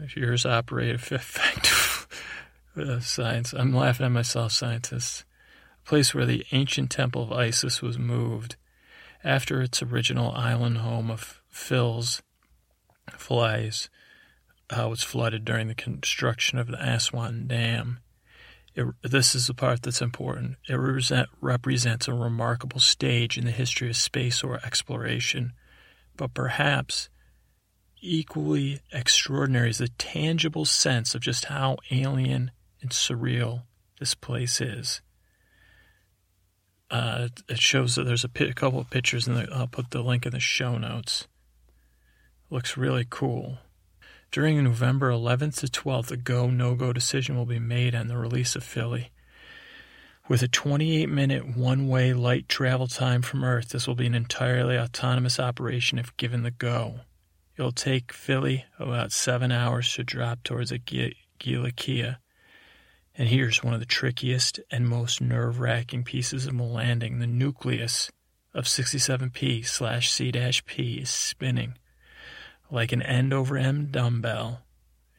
[0.00, 2.08] If yours operate effective
[2.76, 3.52] uh, science.
[3.52, 5.24] I'm laughing at myself, scientists.
[5.84, 8.56] A place where the ancient temple of Isis was moved
[9.24, 12.22] after its original island home of Phil's
[13.10, 13.88] flies
[14.70, 18.00] uh, was flooded during the construction of the Aswan Dam.
[18.74, 20.56] It, this is the part that's important.
[20.68, 25.52] It represent, represents a remarkable stage in the history of space or exploration,
[26.16, 27.08] but perhaps
[28.00, 32.50] equally extraordinary is the tangible sense of just how alien
[32.80, 33.62] and surreal
[33.98, 35.00] this place is.
[36.90, 40.32] Uh, it shows that there's a, couple of pictures, and I'll put the link in
[40.32, 41.26] the show notes.
[42.50, 43.58] Looks really cool.
[44.30, 48.18] During November 11th to 12th, a go no go decision will be made on the
[48.18, 49.10] release of Philae.
[50.28, 54.14] With a 28 minute one way light travel time from Earth, this will be an
[54.14, 57.00] entirely autonomous operation if given the go.
[57.56, 62.18] It'll take Philae about seven hours to drop towards Agilikia.
[63.16, 67.26] And here's one of the trickiest and most nerve wracking pieces of the landing the
[67.26, 68.12] nucleus
[68.52, 70.30] of 67P slash C
[70.66, 71.78] P is spinning
[72.70, 74.62] like an end over end dumbbell.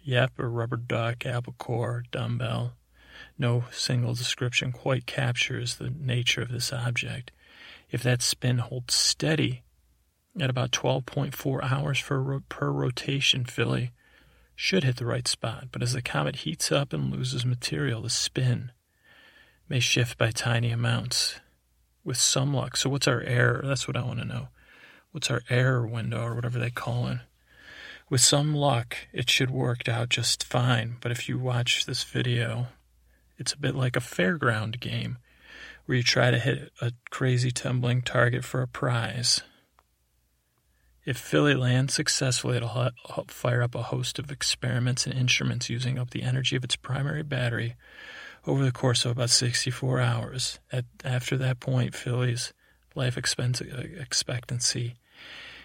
[0.04, 2.74] Yep, a rubber duck, apple core, dumbbell.
[3.38, 7.32] No single description quite captures the nature of this object.
[7.92, 9.64] If that spin holds steady,
[10.40, 13.92] at about 12.4 hours for, per rotation, Philly
[14.56, 18.10] should hit the right spot, but as the comet heats up and loses material, the
[18.10, 18.72] spin
[19.68, 21.40] may shift by tiny amounts
[22.04, 22.76] with some luck.
[22.78, 23.62] So, what's our error?
[23.66, 24.50] That's what I want to know.
[25.12, 27.20] What's our error window or whatever they call it?
[28.10, 32.68] With some luck, it should work out just fine, but if you watch this video,
[33.38, 35.20] it's a bit like a fairground game
[35.86, 39.42] where you try to hit a crazy tumbling target for a prize.
[41.06, 46.00] If Philly lands successfully, it'll help fire up a host of experiments and instruments using
[46.00, 47.76] up the energy of its primary battery
[48.48, 50.60] over the course of about 64 hours.
[50.72, 52.54] At, after that point, Philly's
[52.96, 53.22] life uh,
[54.00, 54.96] expectancy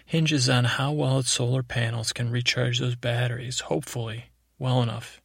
[0.05, 4.25] hinges on how well its solar panels can recharge those batteries, hopefully
[4.57, 5.21] well enough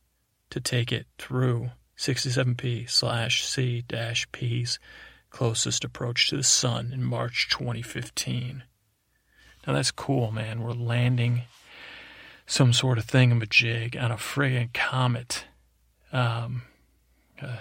[0.51, 4.79] to take it through 67P slash C dash P's
[5.29, 8.65] closest approach to the sun in March 2015.
[9.67, 10.63] Now that's cool, man.
[10.63, 11.43] We're landing
[12.47, 15.45] some sort of thingamajig on a friggin' comet.
[16.13, 16.63] Um,
[17.41, 17.59] uh,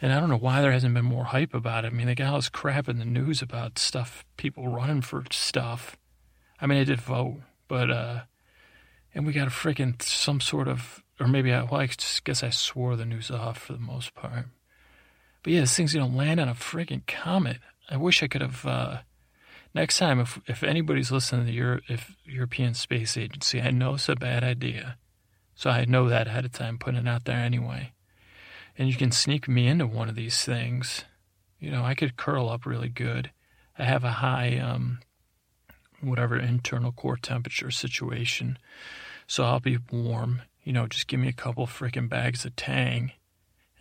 [0.00, 1.88] And I don't know why there hasn't been more hype about it.
[1.88, 5.24] I mean, they got all this crap in the news about stuff, people running for
[5.32, 5.96] stuff.
[6.60, 8.20] I mean, I did vote, but, uh,
[9.14, 11.88] and we got a freaking some sort of, or maybe I, well, I
[12.22, 14.46] guess I swore the news off for the most part.
[15.42, 17.58] But yeah, this thing's gonna land on a freaking comet.
[17.90, 18.98] I wish I could have, uh,
[19.74, 23.94] next time, if, if anybody's listening to the Euro, if European Space Agency, I know
[23.94, 24.96] it's a bad idea.
[25.56, 27.92] So I know that ahead of time, putting it out there anyway
[28.78, 31.04] and you can sneak me into one of these things.
[31.58, 33.32] You know, I could curl up really good.
[33.76, 35.00] I have a high, um,
[36.00, 38.56] whatever internal core temperature situation,
[39.26, 40.42] so I'll be warm.
[40.62, 43.12] You know, just give me a couple freaking bags of Tang.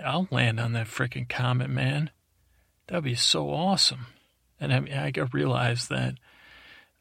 [0.03, 2.09] I'll land on that freaking comet, man.
[2.87, 4.07] That'd be so awesome.
[4.59, 6.15] And I, I realize that,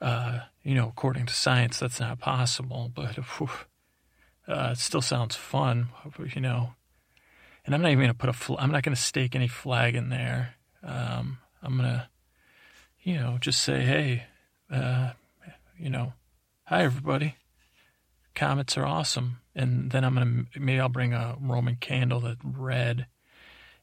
[0.01, 3.49] uh, you know, according to science, that's not possible, but whew,
[4.49, 5.89] uh, it still sounds fun,
[6.35, 6.75] you know
[7.67, 9.49] and I'm not even going to put a, fl- I'm not going to stake any
[9.49, 10.55] flag in there.
[10.83, 12.09] Um, I'm going to,
[13.03, 14.25] you know, just say, hey,
[14.71, 15.11] uh,
[15.77, 16.13] you know,
[16.65, 17.35] hi everybody.
[18.37, 19.41] Comets are awesome.
[19.55, 23.07] And then I'm going to, maybe I'll bring a Roman candle that's red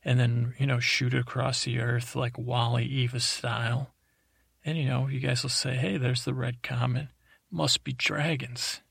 [0.05, 3.93] and then, you know, shoot it across the earth like Wally Eva style.
[4.63, 7.07] And, you know, you guys will say, hey, there's the red comet.
[7.51, 8.81] Must be dragons.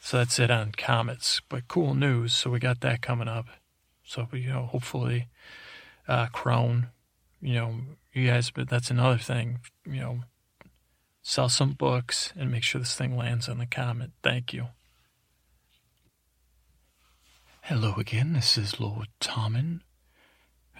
[0.00, 1.40] So that's it on comets.
[1.48, 2.32] But cool news.
[2.32, 3.46] So we got that coming up.
[4.08, 5.28] So, you know, hopefully,
[6.08, 6.88] uh, Crone,
[7.42, 7.74] you know,
[8.14, 10.20] you guys, but that's another thing, you know,
[11.20, 14.12] sell some books and make sure this thing lands on the comet.
[14.22, 14.68] Thank you.
[17.60, 18.32] Hello again.
[18.32, 19.80] This is Lord Tommen.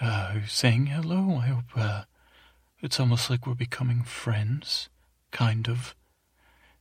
[0.01, 1.39] Uh, saying hello.
[1.43, 2.05] I hope, uh,
[2.81, 4.89] it's almost like we're becoming friends.
[5.33, 5.95] Kind of.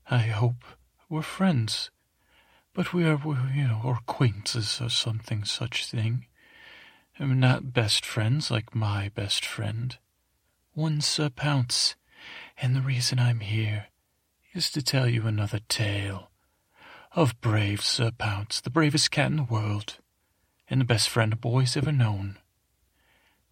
[0.09, 0.63] I hope
[1.09, 1.91] we're friends.
[2.73, 6.27] But we are, we're, you know, or acquaintances or something such thing
[7.19, 9.97] am not best friends like my best friend.
[10.73, 11.95] One Sir Pounce,
[12.61, 13.87] and the reason I'm here
[14.53, 16.29] is to tell you another tale
[17.13, 19.97] of brave Sir Pounce, the bravest cat in the world,
[20.69, 22.37] and the best friend a boy's ever known.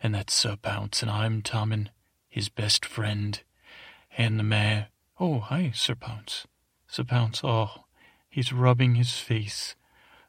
[0.02, 1.90] And that's Sir Pounce, and I'm Tommen,
[2.30, 3.42] his best friend,
[4.18, 4.90] and the mare.
[5.20, 6.46] Oh, hi, Sir Pounce.
[6.88, 7.86] Sir Pounce, oh,
[8.30, 9.76] he's rubbing his face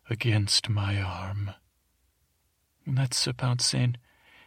[0.09, 1.51] against my arm.
[2.87, 3.97] That's about saying,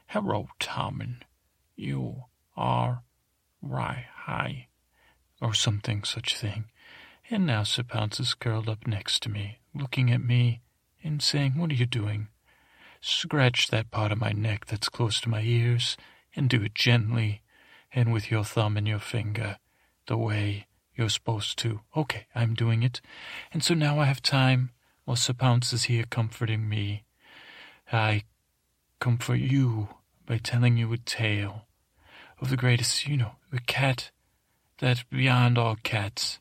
[0.07, 1.23] Hello, Tommen.
[1.75, 2.23] You
[2.55, 3.03] are
[3.61, 4.67] right high,
[5.41, 6.65] or something such thing.
[7.29, 10.61] And now Sir Pounce is curled up next to me, looking at me
[11.03, 12.29] and saying, What are you doing?
[13.01, 15.97] Scratch that part of my neck that's close to my ears,
[16.35, 17.41] and do it gently,
[17.93, 19.57] and with your thumb and your finger,
[20.07, 21.81] the way you're supposed to.
[21.95, 23.01] Okay, I'm doing it.
[23.51, 24.71] And so now I have time
[25.05, 27.03] while Sir Pounce is here comforting me.
[27.91, 28.23] I
[28.99, 29.89] comfort you
[30.25, 31.65] by telling you a tale
[32.39, 34.11] of the greatest, you know, the cat
[34.79, 36.39] that beyond all cats,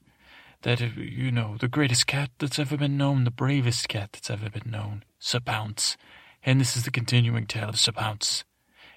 [0.62, 4.50] that, you know, the greatest cat that's ever been known, the bravest cat that's ever
[4.50, 5.96] been known, Sir Pounce.
[6.44, 8.44] And this is the continuing tale of Sir Pounce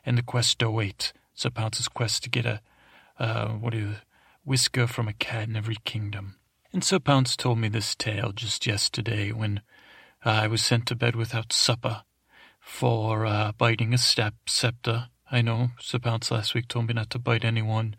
[0.06, 2.62] and the quest to wait, Sir Pounce's quest to get a,
[3.20, 3.96] uh, what is
[4.44, 6.36] whisker from a cat in every kingdom.
[6.74, 9.62] And Sir Pounce told me this tale just yesterday when
[10.24, 12.04] I was sent to bed without supper
[12.72, 15.10] for uh, biting a step scepter.
[15.30, 17.96] I know Sir Pounce last week told me not to bite anyone,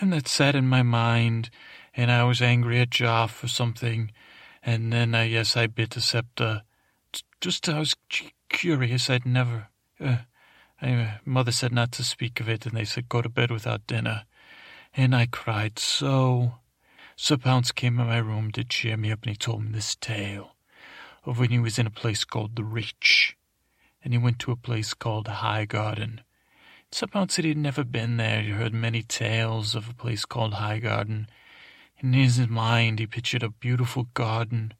[0.00, 1.50] and that sat in my mind,
[1.94, 4.10] and I was angry at Joff for something,
[4.62, 6.62] and then I yes I bit a scepter.
[7.40, 7.94] Just I was
[8.50, 9.08] curious.
[9.08, 9.68] I'd never.
[9.98, 10.18] Uh,
[10.82, 13.86] I, mother said not to speak of it, and they said go to bed without
[13.86, 14.24] dinner,
[14.94, 16.56] and I cried so.
[17.16, 19.96] Sir Pounce came in my room to cheer me up, and he told me this
[19.96, 20.56] tale
[21.24, 23.37] of when he was in a place called the Reach
[24.02, 26.20] and he went to a place called Highgarden.
[26.90, 28.40] Somehow said he'd never been there.
[28.40, 31.26] He heard many tales of a place called Highgarden.
[32.00, 34.72] And in his mind, he pictured a beautiful garden,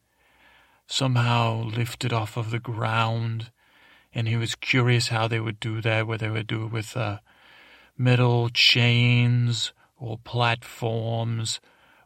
[0.87, 3.51] somehow lifted off of the ground,
[4.15, 6.97] and he was curious how they would do that, whether they would do it with
[6.97, 7.19] uh,
[7.97, 11.61] metal chains or platforms,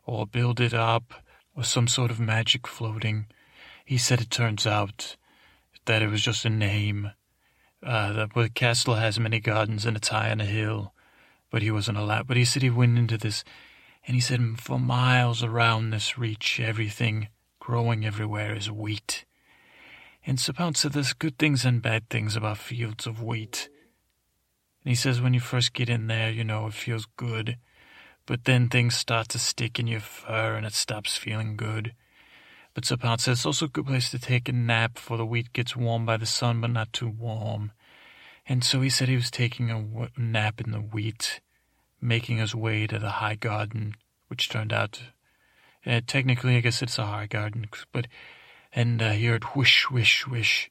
[0.04, 1.14] or build it up,
[1.54, 3.26] or some sort of magic floating.
[3.84, 5.16] He said it turns out
[5.86, 7.12] that it was just a name.
[7.82, 10.94] Uh, that the castle has many gardens and it's high on a hill,
[11.50, 12.26] but he wasn't allowed.
[12.28, 13.42] But he said he went into this,
[14.06, 17.28] and he said for miles around this reach, everything
[17.58, 19.24] growing everywhere is wheat.
[20.24, 23.68] And Sir Pounce said there's good things and bad things about fields of wheat.
[24.84, 27.56] And he says when you first get in there, you know, it feels good.
[28.26, 31.94] But then things start to stick in your fur and it stops feeling good.
[32.74, 35.26] But Sir Pounce says it's also a good place to take a nap before the
[35.26, 37.72] wheat gets warm by the sun, but not too warm.
[38.48, 41.40] And so he said he was taking a w- nap in the wheat,
[42.00, 43.94] making his way to the high garden,
[44.28, 45.02] which turned out,
[45.86, 48.06] uh, technically, I guess it's a high garden, but,
[48.72, 50.68] and uh, he heard whoosh, whoosh, whoosh.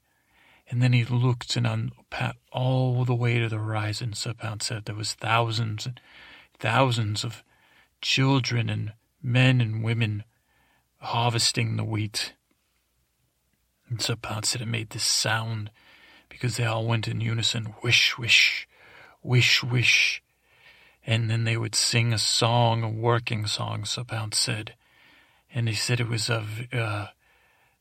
[0.70, 4.86] And then he looked, and on pat all the way to the horizon, Sir said
[4.86, 6.00] there was thousands and
[6.58, 7.44] thousands of
[8.02, 10.24] children and men and women
[11.02, 12.34] harvesting the wheat.
[13.90, 15.72] And Sir Pounce said it made this sound
[16.30, 18.68] because they all went in unison, wish, wish,
[19.22, 20.24] wish, wish.
[21.06, 24.76] And then they would sing a song, a working song, Sir Pounce said.
[25.54, 27.08] And he said it was a, uh,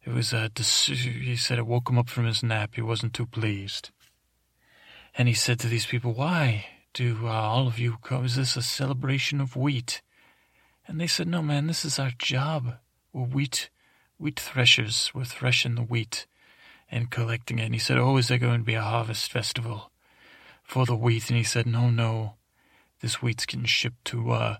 [0.04, 2.72] it was a, he said it woke him up from his nap.
[2.74, 3.90] He wasn't too pleased.
[5.14, 8.24] And he said to these people, why do uh, all of you come?
[8.24, 10.02] Is this a celebration of wheat?
[10.88, 12.78] And they said, no, man, this is our job.
[13.12, 13.70] We're wheat,
[14.18, 15.10] wheat threshers.
[15.14, 16.26] We're threshing the wheat
[16.90, 17.64] and collecting it.
[17.64, 19.90] And he said, Oh, is there going to be a harvest festival
[20.62, 21.28] for the wheat?
[21.28, 22.34] And he said, No, no.
[23.00, 24.56] This wheat's getting shipped to uh,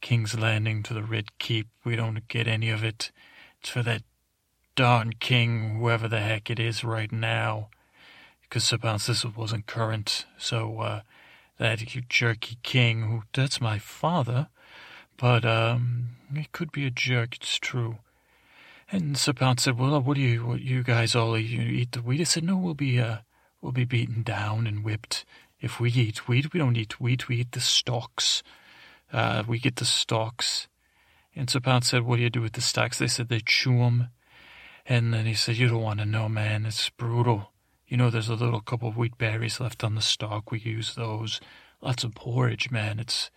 [0.00, 1.68] King's Landing to the Red Keep.
[1.84, 3.12] We don't get any of it.
[3.60, 4.02] It's for that
[4.74, 7.68] darn king, whoever the heck it is right now.
[8.42, 10.26] Because suppose this wasn't current.
[10.38, 11.00] So, uh,
[11.58, 14.48] that jerky king, who, that's my father.
[15.18, 17.98] But, um, it could be a jerk, it's true.
[18.90, 21.50] And Pounce said, "Well, what do you, what you guys all eat?
[21.50, 23.18] You eat the wheat?" I said, "No, we'll be, uh,
[23.60, 25.26] we'll be beaten down and whipped
[25.60, 26.54] if we eat wheat.
[26.54, 27.28] We don't eat wheat.
[27.28, 28.42] We eat the stalks.
[29.12, 30.68] Uh, we get the stalks."
[31.36, 34.08] And Pounce said, "What do you do with the stalks?" They said they chew them.
[34.86, 36.64] And then he said, "You don't want to know, man.
[36.64, 37.52] It's brutal.
[37.86, 40.50] You know, there's a little couple of wheat berries left on the stalk.
[40.50, 41.40] We use those.
[41.82, 42.98] Lots of porridge, man.
[42.98, 43.30] It's,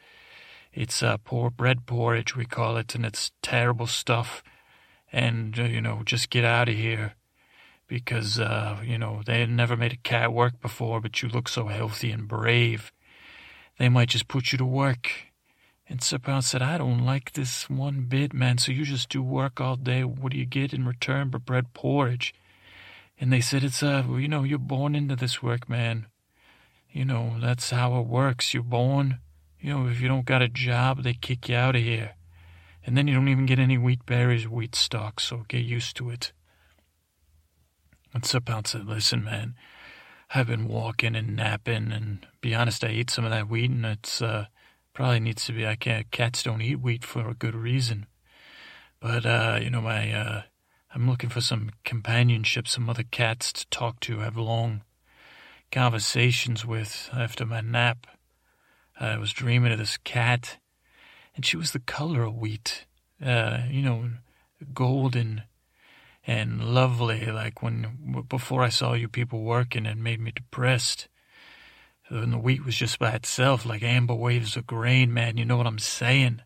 [0.73, 4.43] it's uh, poor bread porridge we call it, and it's terrible stuff."
[5.11, 7.13] and uh, you know just get out of here
[7.87, 11.49] because uh, you know they had never made a cat work before, but you look
[11.49, 12.91] so healthy and brave.
[13.77, 15.11] They might just put you to work.
[15.89, 18.59] And Sir Pounce said, I don't like this one bit, man.
[18.59, 20.05] So you just do work all day.
[20.05, 22.33] What do you get in return but bread porridge?
[23.19, 26.05] And they said, It's, uh, you know, you're born into this work, man.
[26.91, 28.53] You know, that's how it works.
[28.53, 29.19] You're born,
[29.61, 32.15] you know, if you don't got a job, they kick you out of here.
[32.83, 36.09] And then you don't even get any wheat berries, wheat stalks, so get used to
[36.09, 36.33] it.
[38.13, 39.55] And Sir Pounce said, Listen, man,
[40.33, 43.85] I've been walking and napping, and be honest, I ate some of that wheat, and
[43.85, 44.45] it's, uh,
[44.93, 48.07] probably needs to be, I can't, cats don't eat wheat for a good reason.
[48.99, 50.41] But, uh, you know, my, uh,
[50.93, 54.81] I'm looking for some companionship, some other cats to talk to, have long
[55.71, 58.07] conversations with after my nap.
[59.01, 60.57] I was dreaming of this cat
[61.35, 62.85] and she was the color of wheat,
[63.23, 64.11] uh, you know,
[64.73, 65.43] golden
[66.27, 67.25] and lovely.
[67.25, 71.07] Like when before I saw you people working, it made me depressed.
[72.09, 75.37] When the wheat was just by itself, like amber waves of grain, man.
[75.37, 76.41] You know what I'm saying?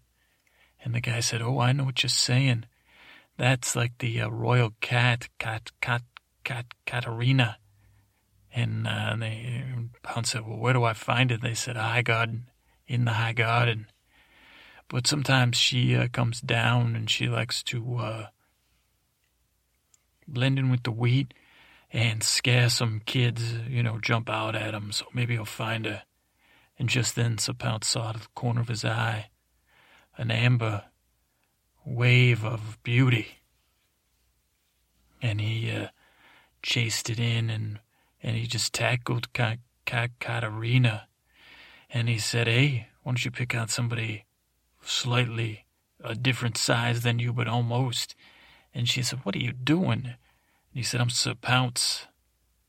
[0.83, 2.65] And the guy said, "Oh, I know what you're saying.
[3.37, 6.03] That's like the uh, royal cat, cat, cat,
[6.43, 7.57] cat, Katarina."
[8.55, 9.63] And uh, they
[10.01, 12.45] Pounce said, "Well, where do I find it?" They said, "High garden,
[12.87, 13.87] in the high garden."
[14.87, 18.27] But sometimes she uh, comes down and she likes to uh,
[20.27, 21.33] blend in with the wheat
[21.91, 24.91] and scare some kids, you know, jump out at them.
[24.91, 26.03] So maybe he'll find her.
[26.77, 29.29] And just then, Sir saw out of the corner of his eye
[30.17, 30.83] an amber
[31.85, 33.39] wave of beauty.
[35.21, 35.87] And he uh,
[36.61, 37.79] chased it in and,
[38.25, 41.07] and he just tackled Ka- Ka- Katarina.
[41.91, 44.25] And he said, Hey, why don't you pick out somebody
[44.81, 45.67] slightly
[46.03, 48.15] a different size than you, but almost.
[48.73, 50.05] And she said, What are you doing?
[50.05, 52.07] And he said, I'm Sir Pounce.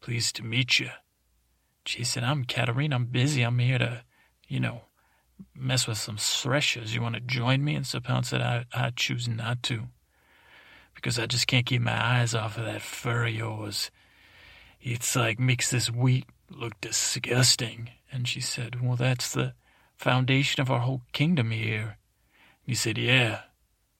[0.03, 0.91] Pleased to meet you.
[1.87, 2.95] She said, I'm Katarina.
[2.95, 3.41] I'm busy.
[3.41, 4.03] I'm here to,
[4.47, 4.83] you know,
[5.55, 6.95] mess with some threshers.
[6.95, 7.75] You want to join me?
[7.75, 9.85] And Sir Pounce said, I, I choose not to.
[10.95, 13.91] Because I just can't keep my eyes off of that fur of yours.
[14.81, 17.91] It's like makes this wheat look disgusting.
[18.13, 19.55] And she said, Well, that's the
[19.97, 21.99] foundation of our whole kingdom here.
[22.63, 23.41] He said, Yeah,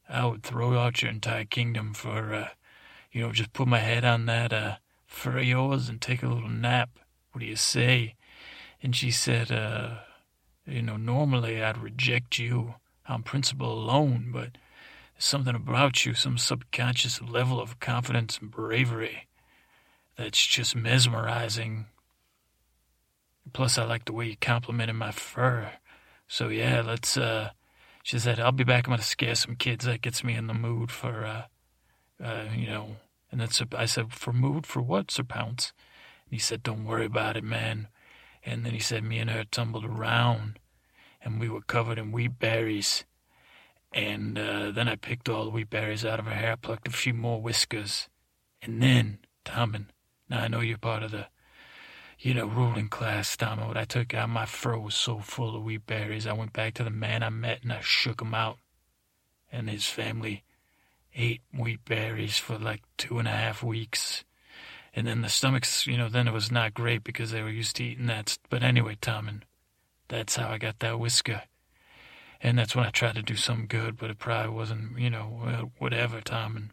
[0.09, 2.49] I would throw out your entire kingdom for, uh,
[3.11, 4.77] you know, just put my head on that uh,
[5.07, 6.91] fur of yours and take a little nap.
[7.33, 8.15] What do you say?
[8.83, 9.99] And she said, uh,
[10.67, 12.75] You know, normally I'd reject you
[13.09, 14.53] on principle alone, but
[15.15, 19.26] there's something about you, some subconscious level of confidence and bravery
[20.17, 21.87] that's just mesmerizing.
[23.53, 25.73] Plus, I like the way you complimented my fur.
[26.27, 27.51] So, yeah, let's, uh,
[28.03, 28.89] she said, I'll be back.
[28.89, 29.85] I'm to scare some kids.
[29.85, 31.43] That gets me in the mood for, uh,
[32.23, 32.97] uh, you know.
[33.31, 35.73] And then I said, for mood for what, Sir Pounce?
[36.25, 37.89] And he said, don't worry about it, man.
[38.45, 40.61] And then he said me and her tumbled around,
[41.21, 43.05] and we were covered in wheat berries.
[43.93, 46.93] And uh, then I picked all the wheat berries out of her hair, plucked a
[46.93, 48.09] few more whiskers.
[48.63, 49.87] And then, Tommen,
[50.29, 51.27] now I know you're part of the,
[52.19, 53.69] you know, ruling class, Tommen.
[53.69, 56.27] What I took out, my fur was so full of wheat berries.
[56.27, 58.59] I went back to the man I met and I shook him out.
[59.53, 60.45] And his family
[61.15, 64.25] ate wheat berries for like two and a half weeks.
[64.95, 67.77] And then the stomachs, you know, then it was not great because they were used
[67.77, 68.39] to eating that.
[68.49, 69.43] But anyway, Tommen,
[70.09, 71.43] that's how I got that whisker.
[72.41, 75.71] And that's when I tried to do something good, but it probably wasn't, you know,
[75.79, 76.71] whatever, Tommen.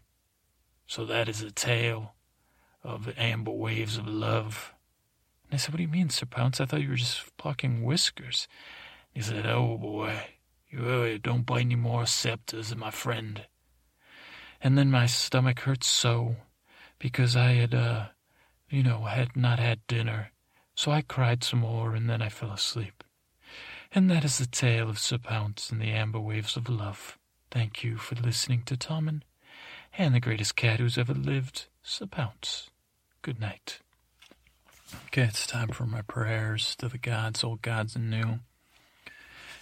[0.87, 2.13] So that is a tale
[2.83, 4.73] of the amber waves of love.
[5.45, 6.59] And I said, What do you mean, Sir Pounce?
[6.59, 8.47] I thought you were just plucking whiskers.
[9.13, 10.13] He said, Oh boy,
[10.69, 13.45] you don't bite any more scepters, my friend.
[14.61, 16.37] And then my stomach hurt so
[16.97, 18.07] because I had, uh,
[18.69, 20.31] you know, had not had dinner.
[20.75, 23.03] So I cried some more and then I fell asleep.
[23.91, 27.19] And that is the tale of Sir Pounce and the amber waves of love.
[27.51, 29.21] Thank you for listening to Tommen
[29.95, 32.71] and the greatest cat who's ever lived, Sir Pounce.
[33.23, 33.79] Good night.
[35.05, 38.39] Okay, it's time for my prayers to the gods, old gods and new.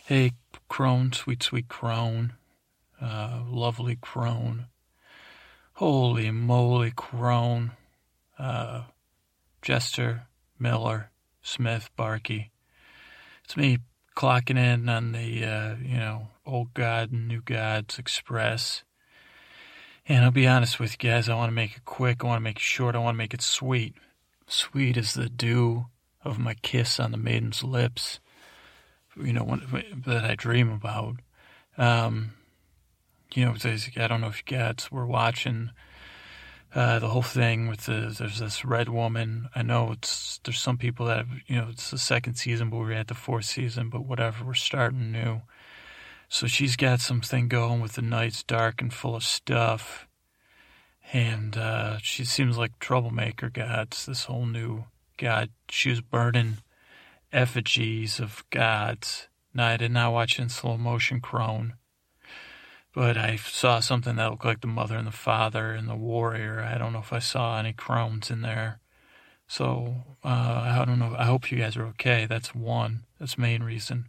[0.03, 0.31] Hey,
[0.67, 2.33] crone, sweet, sweet crone,
[2.99, 4.65] uh, lovely crone,
[5.73, 7.73] holy moly crone,
[8.39, 8.85] uh,
[9.61, 10.23] Jester,
[10.57, 11.11] Miller,
[11.43, 12.49] Smith, Barkey.
[13.43, 13.77] It's me
[14.17, 18.83] clocking in on the, uh, you know, old god and new gods express.
[20.11, 22.35] And I'll be honest with you guys, I want to make it quick, I want
[22.39, 23.95] to make it short, I want to make it sweet.
[24.45, 25.85] Sweet as the dew
[26.25, 28.19] of my kiss on the maiden's lips,
[29.15, 31.15] you know, when, that I dream about.
[31.77, 32.33] Um,
[33.33, 35.71] you know, I don't know if you guys were watching
[36.75, 39.47] uh, the whole thing with the there's this red woman.
[39.55, 42.79] I know it's there's some people that have, you know it's the second season, but
[42.79, 43.87] we're at the fourth season.
[43.87, 45.43] But whatever, we're starting new.
[46.33, 50.07] So she's got something going with the nights dark and full of stuff,
[51.11, 53.49] and uh, she seems like troublemaker.
[53.49, 54.85] Gods, this whole new
[55.17, 55.49] god.
[55.69, 56.59] She was burning
[57.33, 59.27] effigies of gods.
[59.53, 61.73] Now I did not watch in slow motion crone
[62.93, 66.61] but I saw something that looked like the mother and the father and the warrior.
[66.61, 68.79] I don't know if I saw any crones in there.
[69.47, 71.15] So uh, I don't know.
[71.17, 72.25] I hope you guys are okay.
[72.25, 73.03] That's one.
[73.19, 74.07] That's main reason.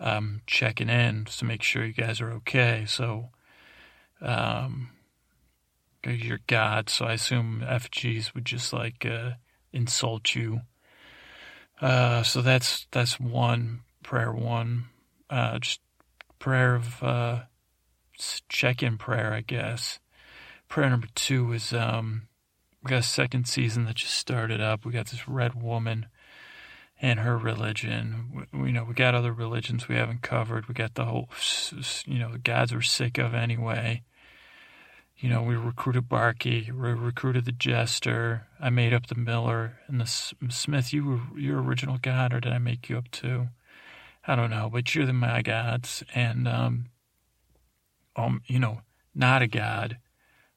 [0.00, 2.84] I'm checking in just to make sure you guys are okay.
[2.86, 3.30] So
[4.20, 4.90] um,
[6.04, 9.32] you're God, so I assume FGs would just like uh,
[9.72, 10.62] insult you.
[11.80, 14.32] Uh, so that's that's one prayer.
[14.32, 14.86] One,
[15.30, 15.80] uh, just
[16.38, 17.42] prayer of uh,
[18.48, 19.98] check in prayer, I guess.
[20.68, 22.28] Prayer number two is um,
[22.82, 24.84] we got a second season that just started up.
[24.84, 26.06] We got this red woman
[27.04, 28.46] and her religion.
[28.50, 30.68] We, you know, we got other religions we haven't covered.
[30.68, 31.28] We got the whole,
[32.06, 34.04] you know, the gods we're sick of anyway.
[35.18, 38.46] You know, we recruited Barkey, we recruited the Jester.
[38.58, 40.94] I made up the Miller and the Smith.
[40.94, 43.48] You were your original god, or did I make you up too?
[44.26, 46.86] I don't know, but you're the my gods, and um,
[48.16, 48.80] um, you know,
[49.14, 49.98] not a god,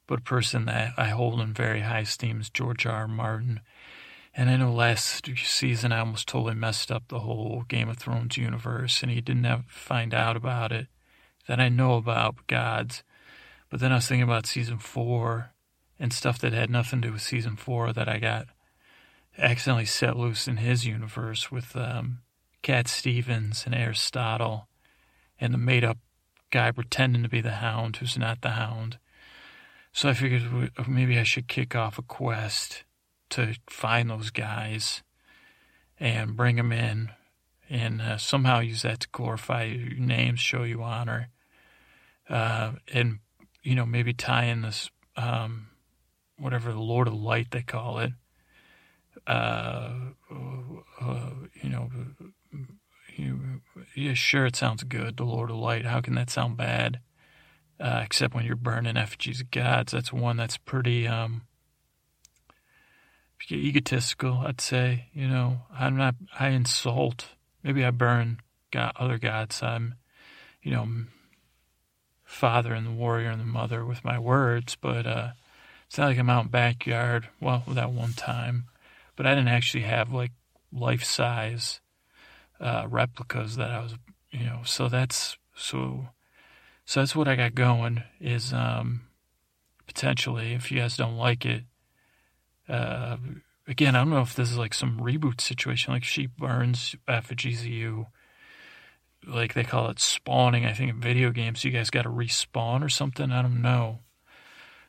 [0.06, 3.00] but a person that I hold in very high esteem is George R.
[3.00, 3.08] R.
[3.08, 3.60] Martin.
[4.38, 8.36] And I know last season I almost totally messed up the whole Game of Thrones
[8.36, 10.86] universe, and he didn't have, find out about it.
[11.48, 13.02] That I know about gods.
[13.68, 15.50] But then I was thinking about season four
[15.98, 18.46] and stuff that had nothing to do with season four that I got
[19.36, 22.20] accidentally set loose in his universe with um,
[22.62, 24.68] Cat Stevens and Aristotle
[25.40, 25.98] and the made up
[26.50, 28.98] guy pretending to be the hound who's not the hound.
[29.92, 32.84] So I figured maybe I should kick off a quest
[33.30, 35.02] to find those guys
[36.00, 37.10] and bring them in
[37.70, 41.28] and uh, somehow use that to glorify your names, show you honor,
[42.30, 43.18] uh, and,
[43.62, 45.68] you know, maybe tie in this, um,
[46.38, 48.12] whatever the Lord of Light they call it.
[49.26, 49.92] Uh,
[51.00, 51.30] uh
[51.62, 51.90] you know,
[53.94, 55.16] yeah, sure, it sounds good.
[55.16, 55.84] The Lord of Light.
[55.84, 57.00] How can that sound bad?
[57.80, 59.92] Uh, except when you're burning effigies of gods.
[59.92, 61.42] That's one that's pretty um,
[63.56, 64.42] egotistical.
[64.44, 65.06] I'd say.
[65.12, 66.14] You know, I'm not.
[66.38, 67.28] I insult.
[67.62, 69.62] Maybe I burn God, other gods.
[69.62, 69.94] I'm,
[70.62, 70.86] you know,
[72.28, 75.30] father and the warrior and the mother with my words, but uh,
[75.86, 77.28] it's not like I'm out in backyard.
[77.40, 78.66] Well, that one time,
[79.16, 80.32] but I didn't actually have like
[80.70, 81.80] life size
[82.60, 83.94] uh, replicas that I was,
[84.30, 86.08] you know, so that's so
[86.84, 89.02] so that's what I got going is um,
[89.86, 91.64] potentially if you guys don't like it,
[92.68, 93.16] uh,
[93.66, 97.60] again, I don't know if this is like some reboot situation, like she burns effigies
[97.60, 98.06] of you.
[99.26, 101.64] Like they call it spawning, I think, in video games.
[101.64, 103.30] You guys got to respawn or something.
[103.32, 104.00] I don't know.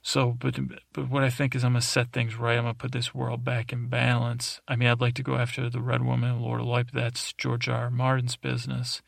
[0.01, 0.57] So, but
[0.93, 2.57] but what I think is I'm gonna set things right.
[2.57, 4.61] I'm gonna put this world back in balance.
[4.68, 7.34] I mean, I'd like to go after the Red Woman, Lord of Light, but that's
[7.34, 7.84] George R.
[7.84, 7.89] R.
[7.89, 9.01] Martin's business.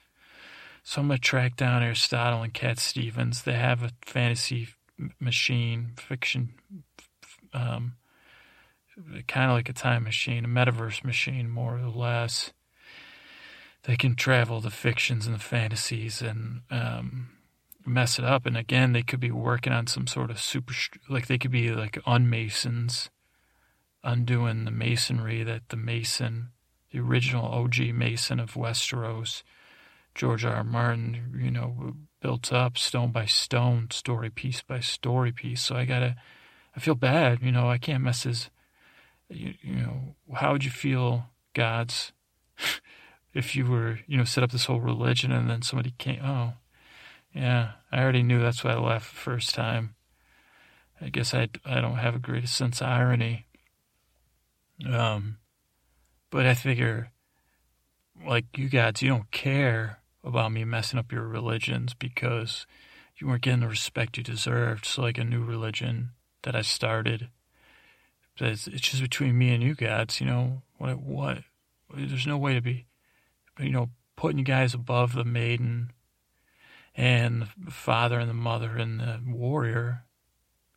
[0.83, 3.43] So I'm gonna track down Aristotle and Cat Stevens.
[3.43, 4.69] They have a fantasy
[5.19, 6.55] machine, fiction,
[7.53, 7.93] um,
[9.27, 12.51] kind of like a time machine, a metaverse machine, more or less.
[13.83, 17.29] They can travel the fictions and the fantasies and um,
[17.85, 18.45] mess it up.
[18.45, 20.73] And again, they could be working on some sort of super,
[21.09, 23.09] like they could be like unmasons,
[24.03, 26.49] undoing the masonry that the Mason,
[26.91, 29.43] the original OG Mason of Westeros,
[30.13, 30.55] George R.
[30.55, 30.63] R.
[30.63, 35.61] Martin, you know, built up stone by stone, story piece by story piece.
[35.61, 36.15] So I gotta,
[36.75, 38.49] I feel bad, you know, I can't mess his,
[39.35, 42.11] you, you know, how would you feel, gods,
[43.33, 46.53] if you were, you know, set up this whole religion and then somebody came, oh,
[47.33, 49.95] yeah, I already knew that's why I laughed the first time.
[50.99, 53.45] I guess I, I don't have a great sense of irony.
[54.85, 55.37] Um,
[56.29, 57.11] but I figure,
[58.25, 62.65] like you guys, you don't care about me messing up your religions because
[63.17, 64.85] you weren't getting the respect you deserved.
[64.85, 66.11] So, like a new religion
[66.43, 67.29] that I started,
[68.39, 70.19] it's, it's just between me and you guys.
[70.19, 70.99] You know what?
[70.99, 71.37] What?
[71.93, 72.87] There's no way to be,
[73.59, 75.91] you know, putting you guys above the maiden
[76.95, 80.05] and the father and the mother and the warrior.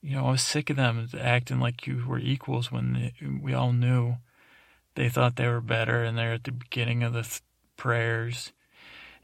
[0.02, 3.12] You know, I was sick of them acting like you were equals when
[3.42, 4.16] we all knew
[4.94, 7.42] they thought they were better and they're at the beginning of the th-
[7.76, 8.52] prayers.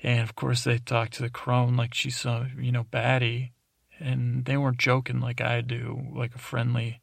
[0.02, 3.50] And of course, they talked to the crone like she's some, you know, baddie.
[3.98, 6.99] And they weren't joking like I do, like a friendly,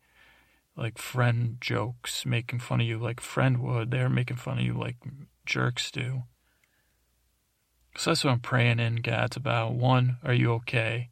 [0.78, 3.92] like friend jokes, making fun of you like friend would.
[3.92, 4.98] They're making fun of you like
[5.46, 6.24] jerks do.
[7.98, 9.74] So that's what I'm praying in God's about.
[9.74, 11.10] One, are you okay?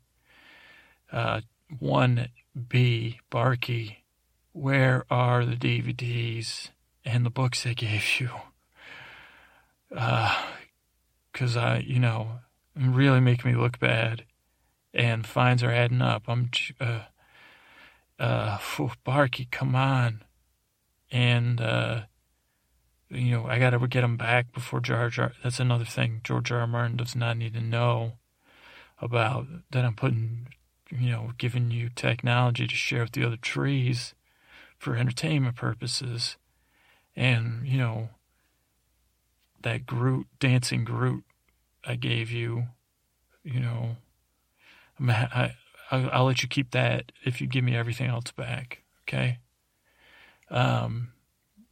[1.12, 1.42] Uh,
[1.80, 2.30] one,
[2.68, 4.06] B, Barky,
[4.52, 6.70] where are the DVDs
[7.04, 8.30] and the books they gave you?
[9.90, 12.40] Because uh, I, you know,
[12.76, 14.26] really make me look bad,
[14.94, 16.24] and fines are adding up.
[16.28, 17.02] I'm, uh,
[18.20, 18.58] uh,
[19.04, 20.24] Barky, come on,
[21.12, 22.02] and uh,
[23.10, 25.20] you know, I got to get them back before George.
[25.20, 25.34] R.
[25.44, 26.60] That's another thing George R.
[26.60, 26.68] R.
[26.68, 28.14] Martin does not need to know
[29.02, 30.48] about that I'm putting,
[30.90, 34.14] you know, giving you technology to share with the other trees
[34.78, 36.38] for entertainment purposes.
[37.16, 38.10] And, you know,
[39.62, 41.24] that Groot, dancing Groot
[41.86, 42.66] I gave you,
[43.44, 43.98] you know,
[45.00, 45.56] I,
[45.92, 48.84] I, I'll let you keep that if you give me everything else back.
[49.04, 49.40] Okay.
[50.50, 51.14] Um,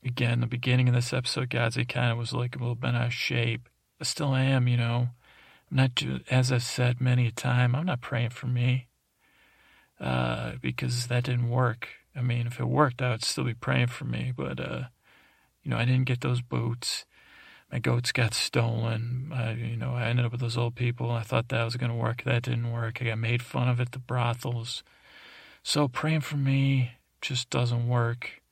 [0.03, 2.95] again, the beginning of this episode, guys, it kind of was like a little bit
[2.95, 3.69] out of shape.
[3.99, 5.09] I still am, you know.
[5.71, 8.87] I'm not, as I've said many a time, I'm not praying for me
[9.99, 11.87] uh, because that didn't work.
[12.15, 14.33] I mean, if it worked, I would still be praying for me.
[14.35, 14.83] But, uh,
[15.63, 17.05] you know, I didn't get those boots.
[17.73, 19.31] My goats got stolen.
[19.33, 21.09] I, you know, I ended up with those old people.
[21.09, 22.21] I thought that was going to work.
[22.23, 23.01] That didn't work.
[23.01, 24.83] I got made fun of at the brothels.
[25.63, 28.43] So praying for me just doesn't work.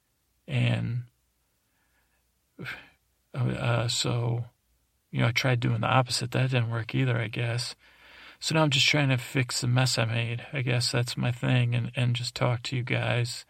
[0.47, 1.03] And
[3.35, 4.45] uh, so,
[5.11, 6.31] you know, I tried doing the opposite.
[6.31, 7.75] That didn't work either, I guess.
[8.39, 10.47] So now I'm just trying to fix the mess I made.
[10.51, 13.45] I guess that's my thing, and, and just talk to you guys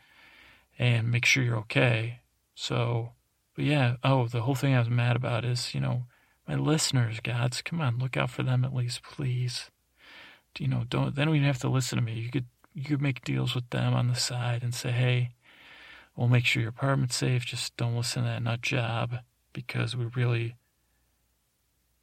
[0.78, 2.20] and make sure you're okay.
[2.56, 3.12] So,
[3.56, 6.04] but yeah, oh, the whole thing I was mad about is, you know,
[6.48, 9.70] my listeners, gods, come on, look out for them at least, please.
[10.60, 12.14] You know, don't, don't even have to listen to me.
[12.14, 15.32] You could, you could make deals with them on the side and say, hey,
[16.16, 17.46] We'll make sure your apartment's safe.
[17.46, 19.20] Just don't listen to that nut job
[19.54, 20.56] because we really,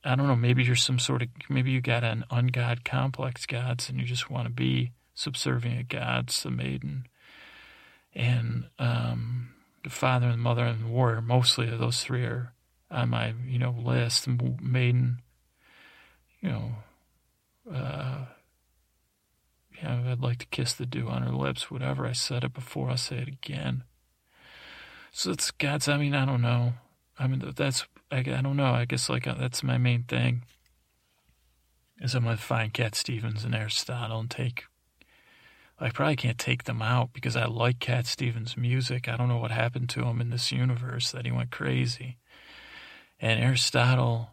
[0.02, 3.88] I don't know, maybe you're some sort of, maybe you got an ungod complex, gods,
[3.88, 7.06] and you just want to be subservient gods, the maiden.
[8.14, 9.50] And um,
[9.88, 12.52] father and mother and warrior, mostly those three are
[12.90, 14.28] on my, you know, list.
[14.28, 15.22] Maiden,
[16.40, 16.70] you know,
[17.72, 18.26] uh,
[19.76, 22.06] yeah, I'd like to kiss the dew on her lips, whatever.
[22.06, 23.84] I said it before, I'll say it again.
[25.12, 25.88] So it's God's.
[25.88, 26.74] I mean, I don't know.
[27.18, 28.72] I mean, that's I, I don't know.
[28.72, 30.42] I guess like uh, that's my main thing.
[32.00, 34.64] Is I'm gonna find Cat Stevens and Aristotle and take.
[35.80, 39.08] I probably can't take them out because I like Cat Stevens' music.
[39.08, 42.18] I don't know what happened to him in this universe that he went crazy.
[43.20, 44.30] And Aristotle,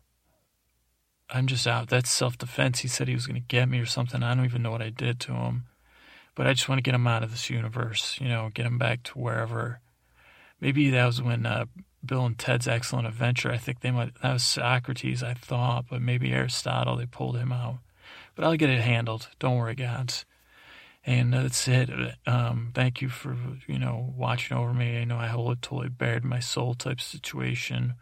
[1.30, 1.90] I'm just out.
[1.90, 2.80] That's self defense.
[2.80, 4.24] He said he was going to get me or something.
[4.24, 5.66] I don't even know what I did to him.
[6.34, 8.78] But I just want to get him out of this universe, you know, get him
[8.78, 9.80] back to wherever
[10.60, 11.66] maybe that was when uh,
[12.04, 13.52] Bill and Ted's Excellent Adventure.
[13.52, 16.96] I think they might that was Socrates, I thought, but maybe Aristotle.
[16.96, 17.80] They pulled him out,
[18.36, 19.30] but I'll get it handled.
[19.40, 20.26] Don't worry, gods.
[21.08, 21.90] And that's it.
[22.26, 23.38] Um, thank you for
[23.68, 24.98] you know watching over me.
[24.98, 27.94] I know I totally bared my soul type situation.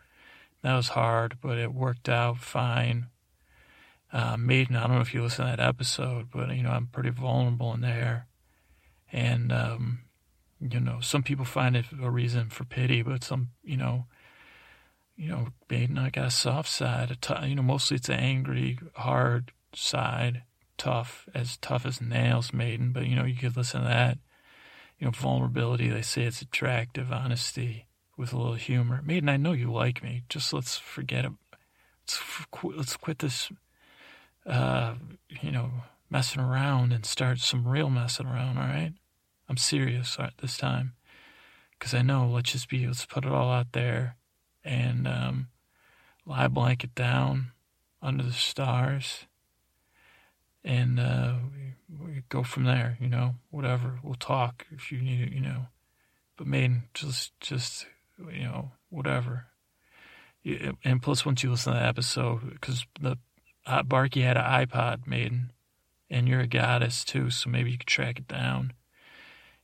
[0.61, 3.07] That was hard, but it worked out fine.
[4.13, 6.88] Uh, Maiden, I don't know if you listen to that episode, but you know I'm
[6.88, 8.27] pretty vulnerable in there,
[9.11, 10.03] and um,
[10.61, 14.05] you know some people find it a reason for pity, but some you know,
[15.17, 17.11] you know Maiden, I got a soft side.
[17.11, 20.43] A t- you know, mostly it's an angry, hard side
[20.77, 22.91] tough, as tough as nails, Maiden.
[22.91, 24.17] But you know, you could listen to that.
[24.99, 25.89] You know, vulnerability.
[25.89, 27.87] They say it's attractive, honesty
[28.17, 29.01] with a little humor.
[29.03, 30.23] Maiden, I know you like me.
[30.29, 31.31] Just let's forget it.
[32.01, 33.51] Let's let's quit this.
[34.45, 34.95] Uh,
[35.41, 35.71] you know,
[36.09, 38.57] messing around and start some real messing around.
[38.57, 38.93] All right,
[39.49, 40.93] I'm serious this time
[41.77, 42.27] because I know.
[42.27, 42.85] Let's just be.
[42.85, 44.17] Let's put it all out there
[44.63, 45.47] and um,
[46.25, 47.51] lie blanket down
[48.01, 49.25] under the stars
[50.64, 52.98] and uh, we, we go from there.
[52.99, 53.99] You know, whatever.
[54.03, 55.34] We'll talk if you need it.
[55.34, 55.68] You know,
[56.38, 57.85] but man, just just
[58.18, 59.48] you know, whatever.
[60.84, 63.18] And plus, once you listen to the episode, because the
[63.65, 65.53] uh, Barky had an iPod, Maiden,
[66.10, 68.73] and you're a goddess too, so maybe you could track it down,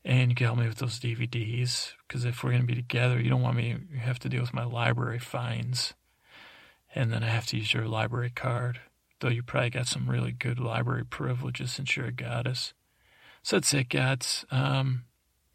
[0.06, 1.94] and you can help me with those DVDs.
[2.08, 3.76] Because if we're gonna be together, you don't want me.
[3.92, 5.94] You have to deal with my library fines,
[6.96, 8.80] and then I have to use your library card
[9.20, 12.74] though you probably got some really good library privileges since you're a goddess.
[13.44, 14.46] So that's it, gods.
[14.52, 15.06] Um,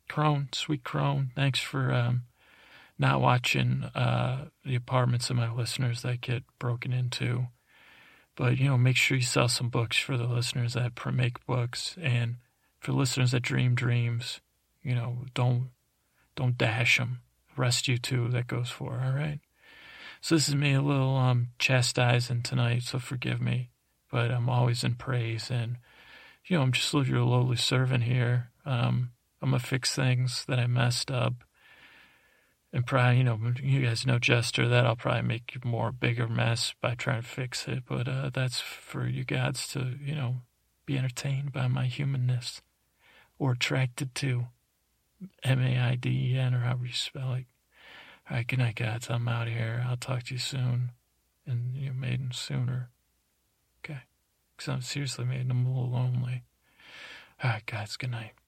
[0.09, 2.25] Crone, sweet Crone, thanks for um,
[2.99, 7.47] not watching uh, the apartments of my listeners that get broken into.
[8.37, 11.97] But, you know, make sure you sell some books for the listeners that make books
[12.01, 12.37] and
[12.81, 14.41] for listeners that dream dreams,
[14.83, 15.71] you know, don't
[16.37, 17.21] don't dash them.
[17.57, 19.39] Rest you too, that goes for, all right?
[20.25, 23.69] So this is me a little um, chastising tonight, so forgive me.
[24.11, 25.77] But I'm always in praise, and
[26.47, 28.49] you know I'm just your lowly servant here.
[28.65, 29.11] Um,
[29.43, 31.45] I'm gonna fix things that I messed up,
[32.73, 36.73] and probably you know you guys know Jester that I'll probably make more bigger mess
[36.81, 37.83] by trying to fix it.
[37.87, 40.37] But uh, that's for you gods to you know
[40.87, 42.63] be entertained by my humanness
[43.39, 44.47] or attracted to
[45.43, 47.45] M A I D E N or however you spell it.
[48.31, 49.09] All right, good night, guys.
[49.11, 49.85] I'm out of here.
[49.87, 50.93] I'll talk to you soon.
[51.47, 52.91] And you're maiden sooner.
[53.85, 54.01] Okay.
[54.57, 55.25] Because I'm seriously.
[55.25, 56.45] I'm a little lonely.
[57.43, 57.97] All right, guys.
[57.97, 58.35] Good night.